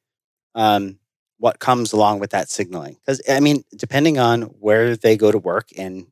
um, 0.55 0.99
what 1.43 1.59
comes 1.59 1.91
along 1.91 2.19
with 2.19 2.29
that 2.29 2.49
signaling. 2.49 2.95
Because, 3.01 3.21
I 3.29 3.41
mean, 3.41 3.65
depending 3.75 4.17
on 4.17 4.43
where 4.43 4.95
they 4.95 5.17
go 5.17 5.29
to 5.29 5.37
work 5.37 5.67
and 5.77 6.07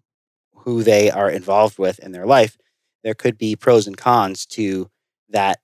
who 0.54 0.84
they 0.84 1.10
are 1.10 1.30
involved 1.30 1.80
with 1.80 2.00
in 2.00 2.12
their 2.12 2.26
life, 2.26 2.58
there 3.06 3.14
could 3.14 3.38
be 3.38 3.56
pros 3.56 3.88
and 3.88 3.96
cons 3.96 4.46
to 4.48 4.92
that, 5.30 5.62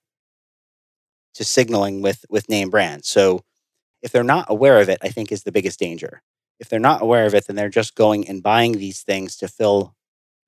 to 1.34 1.44
signaling 1.44 2.00
with, 2.00 2.24
with 2.30 2.48
name 2.48 2.70
brands. 2.70 3.08
So, 3.08 3.44
if 4.00 4.10
they're 4.10 4.24
not 4.24 4.46
aware 4.48 4.80
of 4.80 4.88
it, 4.88 5.00
I 5.02 5.10
think 5.10 5.30
is 5.30 5.42
the 5.42 5.52
biggest 5.52 5.78
danger. 5.78 6.22
If 6.58 6.70
they're 6.70 6.80
not 6.80 7.02
aware 7.02 7.26
of 7.26 7.34
it, 7.34 7.46
then 7.46 7.54
they're 7.54 7.68
just 7.68 7.94
going 7.94 8.26
and 8.26 8.42
buying 8.42 8.78
these 8.78 9.02
things 9.02 9.36
to 9.36 9.48
fill 9.48 9.94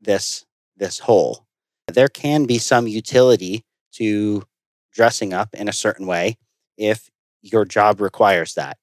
this 0.00 0.46
this 0.78 0.98
hole. 0.98 1.44
There 1.92 2.08
can 2.08 2.46
be 2.46 2.56
some 2.56 2.86
utility 2.86 3.66
to 3.96 4.44
dressing 4.94 5.34
up 5.34 5.52
in 5.52 5.68
a 5.68 5.74
certain 5.74 6.06
way 6.06 6.38
if 6.78 7.10
your 7.42 7.66
job 7.66 8.00
requires 8.00 8.54
that. 8.54 8.78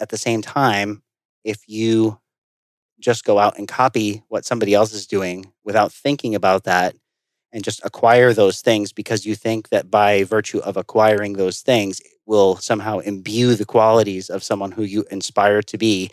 At 0.00 0.10
the 0.10 0.18
same 0.18 0.42
time, 0.42 1.02
if 1.44 1.68
you 1.68 2.18
just 3.00 3.24
go 3.24 3.38
out 3.38 3.58
and 3.58 3.68
copy 3.68 4.22
what 4.28 4.44
somebody 4.44 4.74
else 4.74 4.92
is 4.92 5.06
doing 5.06 5.52
without 5.64 5.92
thinking 5.92 6.34
about 6.34 6.64
that 6.64 6.96
and 7.52 7.64
just 7.64 7.80
acquire 7.84 8.32
those 8.32 8.60
things 8.60 8.92
because 8.92 9.24
you 9.24 9.34
think 9.34 9.68
that 9.70 9.90
by 9.90 10.24
virtue 10.24 10.58
of 10.58 10.76
acquiring 10.76 11.34
those 11.34 11.60
things 11.60 12.00
it 12.00 12.12
will 12.26 12.56
somehow 12.56 12.98
imbue 12.98 13.54
the 13.54 13.64
qualities 13.64 14.28
of 14.28 14.42
someone 14.42 14.72
who 14.72 14.82
you 14.82 15.04
inspire 15.10 15.62
to 15.62 15.78
be 15.78 16.10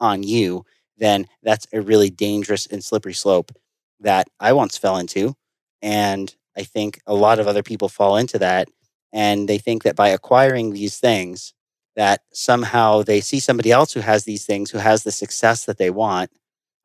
on 0.00 0.22
you, 0.22 0.64
then 0.98 1.26
that's 1.42 1.66
a 1.72 1.80
really 1.80 2.10
dangerous 2.10 2.66
and 2.66 2.84
slippery 2.84 3.14
slope 3.14 3.52
that 4.00 4.28
I 4.40 4.52
once 4.52 4.76
fell 4.76 4.98
into. 4.98 5.34
And 5.80 6.34
I 6.56 6.64
think 6.64 7.00
a 7.06 7.14
lot 7.14 7.38
of 7.38 7.48
other 7.48 7.62
people 7.62 7.88
fall 7.88 8.16
into 8.16 8.38
that. 8.38 8.68
And 9.12 9.48
they 9.48 9.58
think 9.58 9.84
that 9.84 9.96
by 9.96 10.08
acquiring 10.08 10.72
these 10.72 10.98
things, 10.98 11.54
that 11.96 12.22
somehow 12.32 13.02
they 13.02 13.20
see 13.20 13.38
somebody 13.38 13.70
else 13.70 13.92
who 13.92 14.00
has 14.00 14.24
these 14.24 14.44
things, 14.44 14.70
who 14.70 14.78
has 14.78 15.04
the 15.04 15.12
success 15.12 15.64
that 15.64 15.78
they 15.78 15.90
want, 15.90 16.30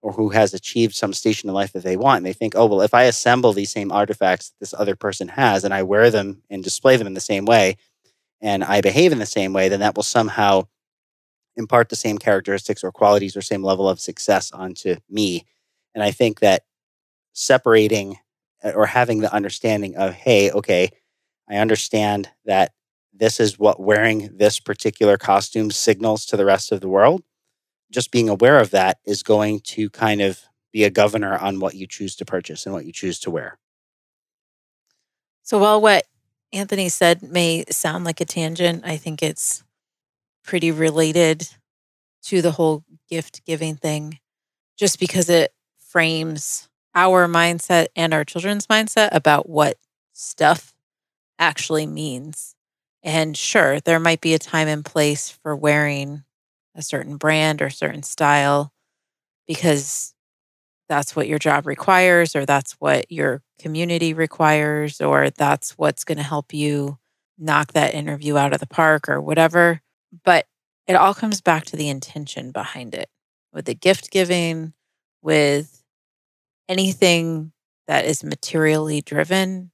or 0.01 0.13
who 0.13 0.29
has 0.29 0.53
achieved 0.53 0.95
some 0.95 1.13
station 1.13 1.49
in 1.49 1.55
life 1.55 1.73
that 1.73 1.83
they 1.83 1.97
want. 1.97 2.17
And 2.17 2.25
they 2.25 2.33
think, 2.33 2.55
oh, 2.55 2.65
well, 2.67 2.81
if 2.81 2.93
I 2.93 3.03
assemble 3.03 3.51
these 3.51 3.71
same 3.71 3.91
artifacts 3.91 4.49
that 4.49 4.59
this 4.59 4.73
other 4.73 4.95
person 4.95 5.27
has 5.29 5.63
and 5.63 5.73
I 5.73 5.83
wear 5.83 6.09
them 6.09 6.41
and 6.49 6.63
display 6.63 6.95
them 6.95 7.07
in 7.07 7.15
the 7.15 7.19
same 7.19 7.45
way, 7.45 7.75
and 8.41 8.63
I 8.63 8.81
behave 8.81 9.11
in 9.11 9.19
the 9.19 9.25
same 9.25 9.51
way, 9.51 9.67
then 9.67 9.81
that 9.81 9.95
will 9.95 10.03
somehow 10.03 10.67
impart 11.57 11.89
the 11.89 11.95
same 11.95 12.17
characteristics 12.17 12.83
or 12.83 12.91
qualities 12.91 13.35
or 13.35 13.41
same 13.41 13.63
level 13.63 13.89
of 13.89 13.99
success 13.99 14.51
onto 14.51 14.95
me. 15.09 15.45
And 15.93 16.03
I 16.03 16.11
think 16.11 16.39
that 16.39 16.63
separating 17.33 18.17
uh, 18.63 18.71
or 18.75 18.85
having 18.85 19.19
the 19.19 19.33
understanding 19.33 19.97
of, 19.97 20.13
hey, 20.13 20.51
okay, 20.51 20.89
I 21.49 21.57
understand 21.57 22.29
that 22.45 22.71
this 23.19 23.39
is 23.39 23.59
what 23.59 23.79
wearing 23.79 24.29
this 24.37 24.59
particular 24.59 25.17
costume 25.17 25.71
signals 25.71 26.25
to 26.27 26.37
the 26.37 26.45
rest 26.45 26.71
of 26.71 26.81
the 26.81 26.89
world. 26.89 27.23
Just 27.91 28.11
being 28.11 28.29
aware 28.29 28.59
of 28.59 28.71
that 28.71 28.99
is 29.05 29.23
going 29.23 29.59
to 29.61 29.89
kind 29.89 30.21
of 30.21 30.41
be 30.71 30.83
a 30.83 30.89
governor 30.89 31.37
on 31.37 31.59
what 31.59 31.75
you 31.75 31.87
choose 31.87 32.15
to 32.17 32.25
purchase 32.25 32.65
and 32.65 32.73
what 32.73 32.85
you 32.85 32.93
choose 32.93 33.19
to 33.19 33.31
wear. 33.31 33.57
So, 35.43 35.57
while 35.57 35.81
what 35.81 36.05
Anthony 36.53 36.89
said 36.89 37.23
may 37.23 37.65
sound 37.69 38.05
like 38.05 38.21
a 38.21 38.25
tangent, 38.25 38.83
I 38.85 38.97
think 38.97 39.21
it's 39.21 39.63
pretty 40.43 40.71
related 40.71 41.47
to 42.23 42.41
the 42.41 42.51
whole 42.51 42.83
gift 43.09 43.43
giving 43.45 43.75
thing, 43.75 44.19
just 44.77 44.99
because 44.99 45.29
it 45.29 45.53
frames 45.77 46.69
our 46.95 47.27
mindset 47.27 47.87
and 47.95 48.13
our 48.13 48.23
children's 48.23 48.67
mindset 48.67 49.09
about 49.11 49.49
what 49.49 49.77
stuff 50.13 50.73
actually 51.39 51.87
means. 51.87 52.55
And 53.03 53.35
sure, 53.37 53.79
there 53.79 53.99
might 53.99 54.21
be 54.21 54.33
a 54.33 54.39
time 54.39 54.67
and 54.67 54.83
place 54.83 55.29
for 55.29 55.55
wearing 55.55 56.23
a 56.75 56.81
certain 56.81 57.17
brand 57.17 57.61
or 57.61 57.69
certain 57.69 58.03
style 58.03 58.73
because 59.47 60.13
that's 60.89 61.15
what 61.15 61.27
your 61.27 61.39
job 61.39 61.67
requires, 61.67 62.35
or 62.35 62.45
that's 62.45 62.73
what 62.73 63.11
your 63.11 63.41
community 63.59 64.13
requires, 64.13 64.99
or 65.01 65.29
that's 65.29 65.77
what's 65.77 66.03
going 66.03 66.17
to 66.17 66.23
help 66.23 66.53
you 66.53 66.97
knock 67.37 67.73
that 67.73 67.93
interview 67.93 68.37
out 68.37 68.53
of 68.53 68.59
the 68.59 68.67
park 68.67 69.07
or 69.07 69.21
whatever. 69.21 69.81
But 70.23 70.47
it 70.87 70.95
all 70.95 71.13
comes 71.13 71.41
back 71.41 71.65
to 71.65 71.75
the 71.75 71.89
intention 71.89 72.51
behind 72.51 72.95
it 72.95 73.09
with 73.53 73.65
the 73.65 73.75
gift 73.75 74.11
giving, 74.11 74.73
with 75.21 75.83
anything 76.67 77.51
that 77.87 78.05
is 78.05 78.23
materially 78.23 79.01
driven. 79.01 79.71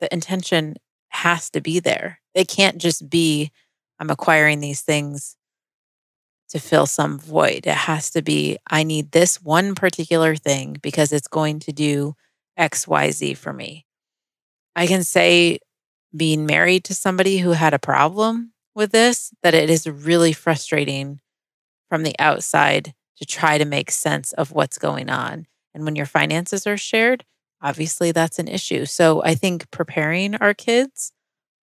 The 0.00 0.12
intention 0.12 0.76
has 1.08 1.50
to 1.50 1.60
be 1.60 1.80
there. 1.80 2.20
It 2.34 2.48
can't 2.48 2.78
just 2.78 3.08
be, 3.08 3.50
I'm 3.98 4.10
acquiring 4.10 4.60
these 4.60 4.82
things 4.82 5.36
to 6.50 6.58
fill 6.58 6.86
some 6.86 7.18
void. 7.18 7.66
It 7.66 7.74
has 7.74 8.10
to 8.10 8.22
be, 8.22 8.58
I 8.70 8.82
need 8.82 9.12
this 9.12 9.42
one 9.42 9.74
particular 9.74 10.34
thing 10.36 10.76
because 10.80 11.12
it's 11.12 11.28
going 11.28 11.60
to 11.60 11.72
do 11.72 12.14
XYZ 12.58 13.36
for 13.36 13.52
me. 13.52 13.86
I 14.74 14.86
can 14.86 15.04
say, 15.04 15.58
being 16.16 16.46
married 16.46 16.84
to 16.84 16.94
somebody 16.94 17.38
who 17.38 17.50
had 17.50 17.74
a 17.74 17.78
problem 17.78 18.52
with 18.74 18.92
this, 18.92 19.32
that 19.42 19.54
it 19.54 19.68
is 19.68 19.86
really 19.86 20.32
frustrating 20.32 21.20
from 21.88 22.02
the 22.02 22.14
outside 22.18 22.94
to 23.18 23.26
try 23.26 23.58
to 23.58 23.64
make 23.64 23.90
sense 23.90 24.32
of 24.32 24.52
what's 24.52 24.78
going 24.78 25.10
on. 25.10 25.46
And 25.74 25.84
when 25.84 25.96
your 25.96 26.06
finances 26.06 26.66
are 26.66 26.76
shared, 26.76 27.24
obviously 27.62 28.12
that's 28.12 28.38
an 28.38 28.48
issue. 28.48 28.84
So 28.84 29.22
I 29.22 29.34
think 29.34 29.70
preparing 29.70 30.34
our 30.36 30.54
kids 30.54 31.12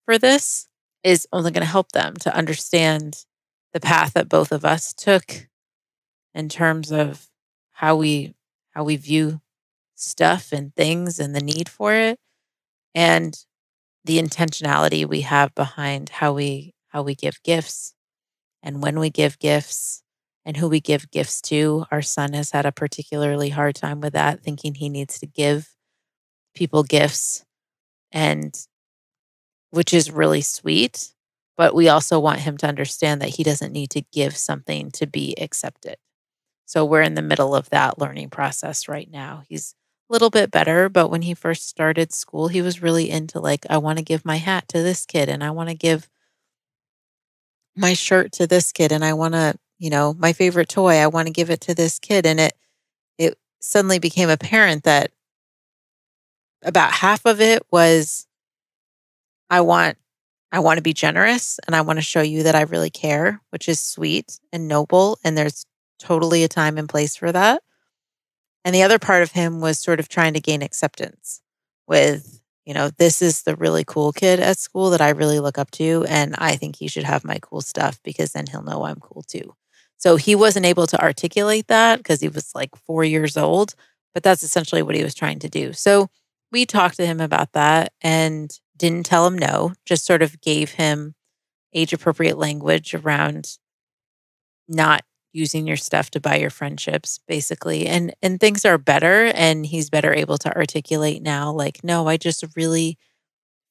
for 0.05 0.17
this 0.17 0.67
is 1.03 1.27
only 1.31 1.51
going 1.51 1.61
to 1.61 1.67
help 1.67 1.91
them 1.91 2.15
to 2.17 2.35
understand 2.35 3.25
the 3.73 3.79
path 3.79 4.13
that 4.13 4.29
both 4.29 4.51
of 4.51 4.65
us 4.65 4.93
took 4.93 5.47
in 6.33 6.49
terms 6.49 6.91
of 6.91 7.27
how 7.71 7.95
we 7.95 8.33
how 8.71 8.83
we 8.83 8.95
view 8.95 9.41
stuff 9.95 10.51
and 10.51 10.75
things 10.75 11.19
and 11.19 11.35
the 11.35 11.41
need 11.41 11.69
for 11.69 11.93
it 11.93 12.19
and 12.93 13.45
the 14.03 14.19
intentionality 14.19 15.05
we 15.07 15.21
have 15.21 15.53
behind 15.55 16.09
how 16.09 16.33
we 16.33 16.73
how 16.89 17.01
we 17.01 17.15
give 17.15 17.41
gifts 17.43 17.93
and 18.63 18.81
when 18.81 18.99
we 18.99 19.09
give 19.09 19.39
gifts 19.39 20.03
and 20.45 20.57
who 20.57 20.69
we 20.69 20.79
give 20.79 21.11
gifts 21.11 21.41
to. 21.41 21.85
Our 21.91 22.01
son 22.01 22.33
has 22.33 22.51
had 22.51 22.65
a 22.65 22.71
particularly 22.71 23.49
hard 23.49 23.75
time 23.75 23.99
with 23.99 24.13
that, 24.13 24.41
thinking 24.41 24.75
he 24.75 24.89
needs 24.89 25.19
to 25.19 25.25
give 25.25 25.74
people 26.55 26.83
gifts 26.83 27.45
and 28.11 28.57
which 29.71 29.93
is 29.93 30.09
really 30.09 30.41
sweet. 30.41 31.11
But 31.57 31.75
we 31.75 31.87
also 31.87 32.19
want 32.19 32.41
him 32.41 32.57
to 32.57 32.67
understand 32.67 33.21
that 33.21 33.35
he 33.35 33.43
doesn't 33.43 33.71
need 33.71 33.89
to 33.91 34.01
give 34.11 34.35
something 34.35 34.91
to 34.91 35.05
be 35.05 35.35
accepted. 35.39 35.97
So 36.65 36.83
we're 36.83 37.01
in 37.01 37.15
the 37.15 37.21
middle 37.21 37.55
of 37.55 37.69
that 37.69 37.99
learning 37.99 38.29
process 38.29 38.87
right 38.87 39.09
now. 39.09 39.43
He's 39.47 39.75
a 40.09 40.13
little 40.13 40.29
bit 40.29 40.51
better, 40.51 40.89
but 40.89 41.09
when 41.09 41.21
he 41.21 41.33
first 41.33 41.69
started 41.69 42.13
school, 42.13 42.47
he 42.47 42.61
was 42.61 42.81
really 42.81 43.09
into 43.09 43.39
like, 43.39 43.65
I 43.69 43.77
want 43.77 43.97
to 43.99 44.03
give 44.03 44.25
my 44.25 44.37
hat 44.37 44.67
to 44.69 44.81
this 44.81 45.05
kid 45.05 45.29
and 45.29 45.43
I 45.43 45.51
want 45.51 45.69
to 45.69 45.75
give 45.75 46.09
my 47.75 47.93
shirt 47.93 48.31
to 48.33 48.47
this 48.47 48.71
kid 48.71 48.91
and 48.91 49.03
I 49.03 49.13
want 49.13 49.33
to, 49.33 49.55
you 49.77 49.89
know, 49.89 50.13
my 50.17 50.33
favorite 50.33 50.69
toy, 50.69 50.95
I 50.95 51.07
want 51.07 51.27
to 51.27 51.33
give 51.33 51.49
it 51.49 51.61
to 51.61 51.75
this 51.75 51.99
kid. 51.99 52.25
And 52.25 52.39
it, 52.39 52.53
it 53.17 53.37
suddenly 53.59 53.99
became 53.99 54.29
apparent 54.29 54.83
that 54.83 55.11
about 56.65 56.91
half 56.91 57.25
of 57.25 57.39
it 57.39 57.63
was 57.71 58.27
I 59.49 59.61
want 59.61 59.97
I 60.51 60.59
want 60.59 60.77
to 60.77 60.83
be 60.83 60.93
generous 60.93 61.59
and 61.67 61.75
I 61.75 61.81
want 61.81 61.97
to 61.97 62.03
show 62.03 62.21
you 62.21 62.43
that 62.43 62.55
I 62.55 62.61
really 62.61 62.89
care, 62.89 63.41
which 63.49 63.67
is 63.67 63.79
sweet 63.79 64.39
and 64.53 64.67
noble 64.67 65.17
and 65.23 65.37
there's 65.37 65.65
totally 65.99 66.43
a 66.43 66.47
time 66.47 66.77
and 66.77 66.87
place 66.89 67.15
for 67.15 67.31
that. 67.31 67.61
And 68.63 68.73
the 68.73 68.83
other 68.83 68.99
part 68.99 69.21
of 69.21 69.31
him 69.31 69.61
was 69.61 69.79
sort 69.79 69.99
of 69.99 70.09
trying 70.09 70.33
to 70.33 70.39
gain 70.39 70.61
acceptance 70.61 71.41
with, 71.87 72.41
you 72.65 72.73
know, 72.73 72.89
this 72.97 73.21
is 73.21 73.43
the 73.43 73.55
really 73.55 73.83
cool 73.85 74.11
kid 74.11 74.39
at 74.39 74.57
school 74.57 74.89
that 74.89 75.01
I 75.01 75.09
really 75.09 75.39
look 75.39 75.57
up 75.57 75.71
to 75.71 76.05
and 76.09 76.35
I 76.37 76.55
think 76.55 76.77
he 76.77 76.87
should 76.87 77.03
have 77.03 77.23
my 77.25 77.37
cool 77.41 77.61
stuff 77.61 77.99
because 78.03 78.31
then 78.31 78.47
he'll 78.47 78.63
know 78.63 78.85
I'm 78.85 78.99
cool 78.99 79.23
too. 79.23 79.55
So 79.97 80.15
he 80.15 80.35
wasn't 80.35 80.65
able 80.65 80.87
to 80.87 81.01
articulate 81.01 81.67
that 81.67 81.97
because 81.97 82.21
he 82.21 82.27
was 82.27 82.53
like 82.55 82.75
4 82.75 83.03
years 83.03 83.37
old, 83.37 83.75
but 84.13 84.23
that's 84.23 84.43
essentially 84.43 84.81
what 84.81 84.95
he 84.95 85.03
was 85.03 85.15
trying 85.15 85.39
to 85.39 85.49
do. 85.49 85.73
So 85.73 86.09
we 86.51 86.65
talked 86.65 86.97
to 86.97 87.05
him 87.05 87.19
about 87.19 87.53
that 87.53 87.93
and 88.01 88.51
didn't 88.77 89.05
tell 89.05 89.27
him 89.27 89.37
no, 89.37 89.73
just 89.85 90.05
sort 90.05 90.21
of 90.21 90.41
gave 90.41 90.71
him 90.71 91.15
age 91.73 91.93
appropriate 91.93 92.37
language 92.37 92.93
around 92.95 93.57
not 94.67 95.03
using 95.33 95.67
your 95.67 95.77
stuff 95.77 96.09
to 96.11 96.19
buy 96.21 96.37
your 96.37 96.49
friendships 96.49 97.19
basically 97.27 97.87
and 97.87 98.13
and 98.21 98.39
things 98.39 98.63
are 98.63 98.77
better 98.77 99.25
and 99.35 99.65
he's 99.65 99.89
better 99.89 100.13
able 100.13 100.37
to 100.37 100.55
articulate 100.55 101.21
now 101.21 101.51
like 101.51 101.83
no 101.83 102.07
I 102.07 102.15
just 102.15 102.43
really 102.55 102.97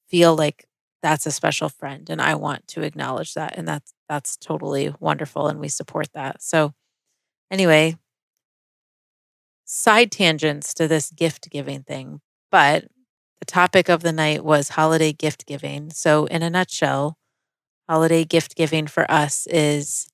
feel 0.09 0.35
like 0.35 0.65
that's 1.03 1.25
a 1.25 1.31
special 1.31 1.69
friend 1.69 2.09
and 2.09 2.21
I 2.21 2.35
want 2.35 2.67
to 2.69 2.83
acknowledge 2.83 3.35
that 3.35 3.57
and 3.57 3.67
that's 3.67 3.93
that's 4.09 4.37
totally 4.37 4.93
wonderful 4.99 5.47
and 5.47 5.59
we 5.59 5.69
support 5.69 6.07
that. 6.13 6.41
So 6.43 6.73
anyway, 7.51 7.95
side 9.65 10.11
tangents 10.11 10.73
to 10.75 10.87
this 10.87 11.11
gift 11.11 11.49
giving 11.49 11.83
thing, 11.83 12.21
but 12.51 12.85
the 13.39 13.45
topic 13.45 13.89
of 13.89 14.01
the 14.01 14.11
night 14.11 14.43
was 14.43 14.69
holiday 14.69 15.13
gift 15.13 15.45
giving. 15.45 15.91
So, 15.91 16.25
in 16.25 16.41
a 16.41 16.49
nutshell, 16.49 17.17
holiday 17.89 18.25
gift 18.25 18.55
giving 18.55 18.87
for 18.87 19.09
us 19.09 19.47
is 19.47 20.07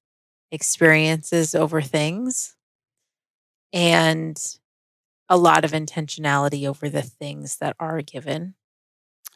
experiences 0.52 1.56
over 1.56 1.82
things 1.82 2.56
and 3.72 4.38
a 5.30 5.38
lot 5.38 5.64
of 5.64 5.72
intentionality 5.72 6.68
over 6.68 6.90
the 6.90 7.02
things 7.02 7.58
that 7.58 7.76
are 7.80 8.02
given. 8.02 8.56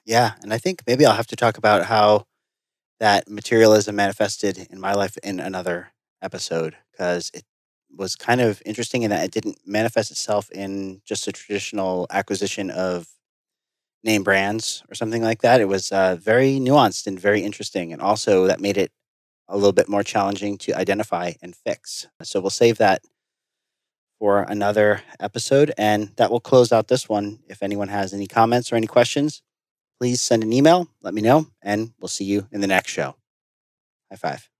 Yeah. 0.06 0.34
And 0.44 0.54
I 0.54 0.58
think 0.58 0.84
maybe 0.86 1.06
I'll 1.06 1.16
have 1.16 1.28
to 1.28 1.36
talk 1.38 1.58
about 1.58 1.86
how 1.86 2.26
that 3.00 3.30
materialism 3.30 3.96
manifested 3.96 4.68
in 4.70 4.80
my 4.80 4.94
life 4.94 5.18
in 5.24 5.40
another 5.40 5.94
episode 6.22 6.76
because 6.92 7.32
it 7.34 7.44
was 7.89 8.15
kind 8.15 8.41
of 8.41 8.62
interesting 8.65 9.04
in 9.04 9.10
that 9.10 9.24
it 9.24 9.32
didn't 9.32 9.60
manifest 9.65 10.12
itself 10.12 10.52
in 10.52 11.02
just 11.06 11.28
a 11.28 11.32
traditional 11.32 12.08
acquisition 12.10 12.69
of 12.69 13.08
name 14.04 14.24
brands 14.24 14.84
or 14.89 14.95
something 14.95 15.24
like 15.24 15.41
that. 15.41 15.62
It 15.62 15.67
was 15.67 15.91
uh, 15.91 16.15
very 16.15 16.60
nuanced 16.60 17.08
and 17.08 17.19
very 17.19 17.41
interesting. 17.41 17.91
And 17.91 18.02
also, 18.02 18.48
that 18.48 18.60
made 18.60 18.78
it 18.78 18.91
a 19.48 19.56
little 19.56 19.74
bit 19.74 19.89
more 19.89 20.04
challenging 20.04 20.58
to 20.60 20.74
identify 20.74 21.34
and 21.41 21.56
fix. 21.56 22.08
So, 22.24 22.39
we'll 22.39 22.50
save 22.50 22.78
that 22.78 23.02
for 24.19 24.43
another 24.43 25.02
episode. 25.19 25.74
And 25.78 26.12
that 26.15 26.32
will 26.32 26.39
close 26.39 26.71
out 26.71 26.88
this 26.88 27.10
one. 27.10 27.39
If 27.48 27.63
anyone 27.63 27.89
has 27.89 28.13
any 28.13 28.28
comments 28.28 28.71
or 28.71 28.76
any 28.76 28.88
questions, 28.88 29.41
please 30.00 30.21
send 30.21 30.43
an 30.43 30.54
email, 30.54 30.88
let 31.02 31.13
me 31.13 31.21
know, 31.21 31.48
and 31.62 31.93
we'll 32.00 32.10
see 32.10 32.26
you 32.26 32.48
in 32.52 32.62
the 32.62 32.67
next 32.67 32.91
show. 32.91 33.15
High 34.12 34.17
five. 34.17 34.55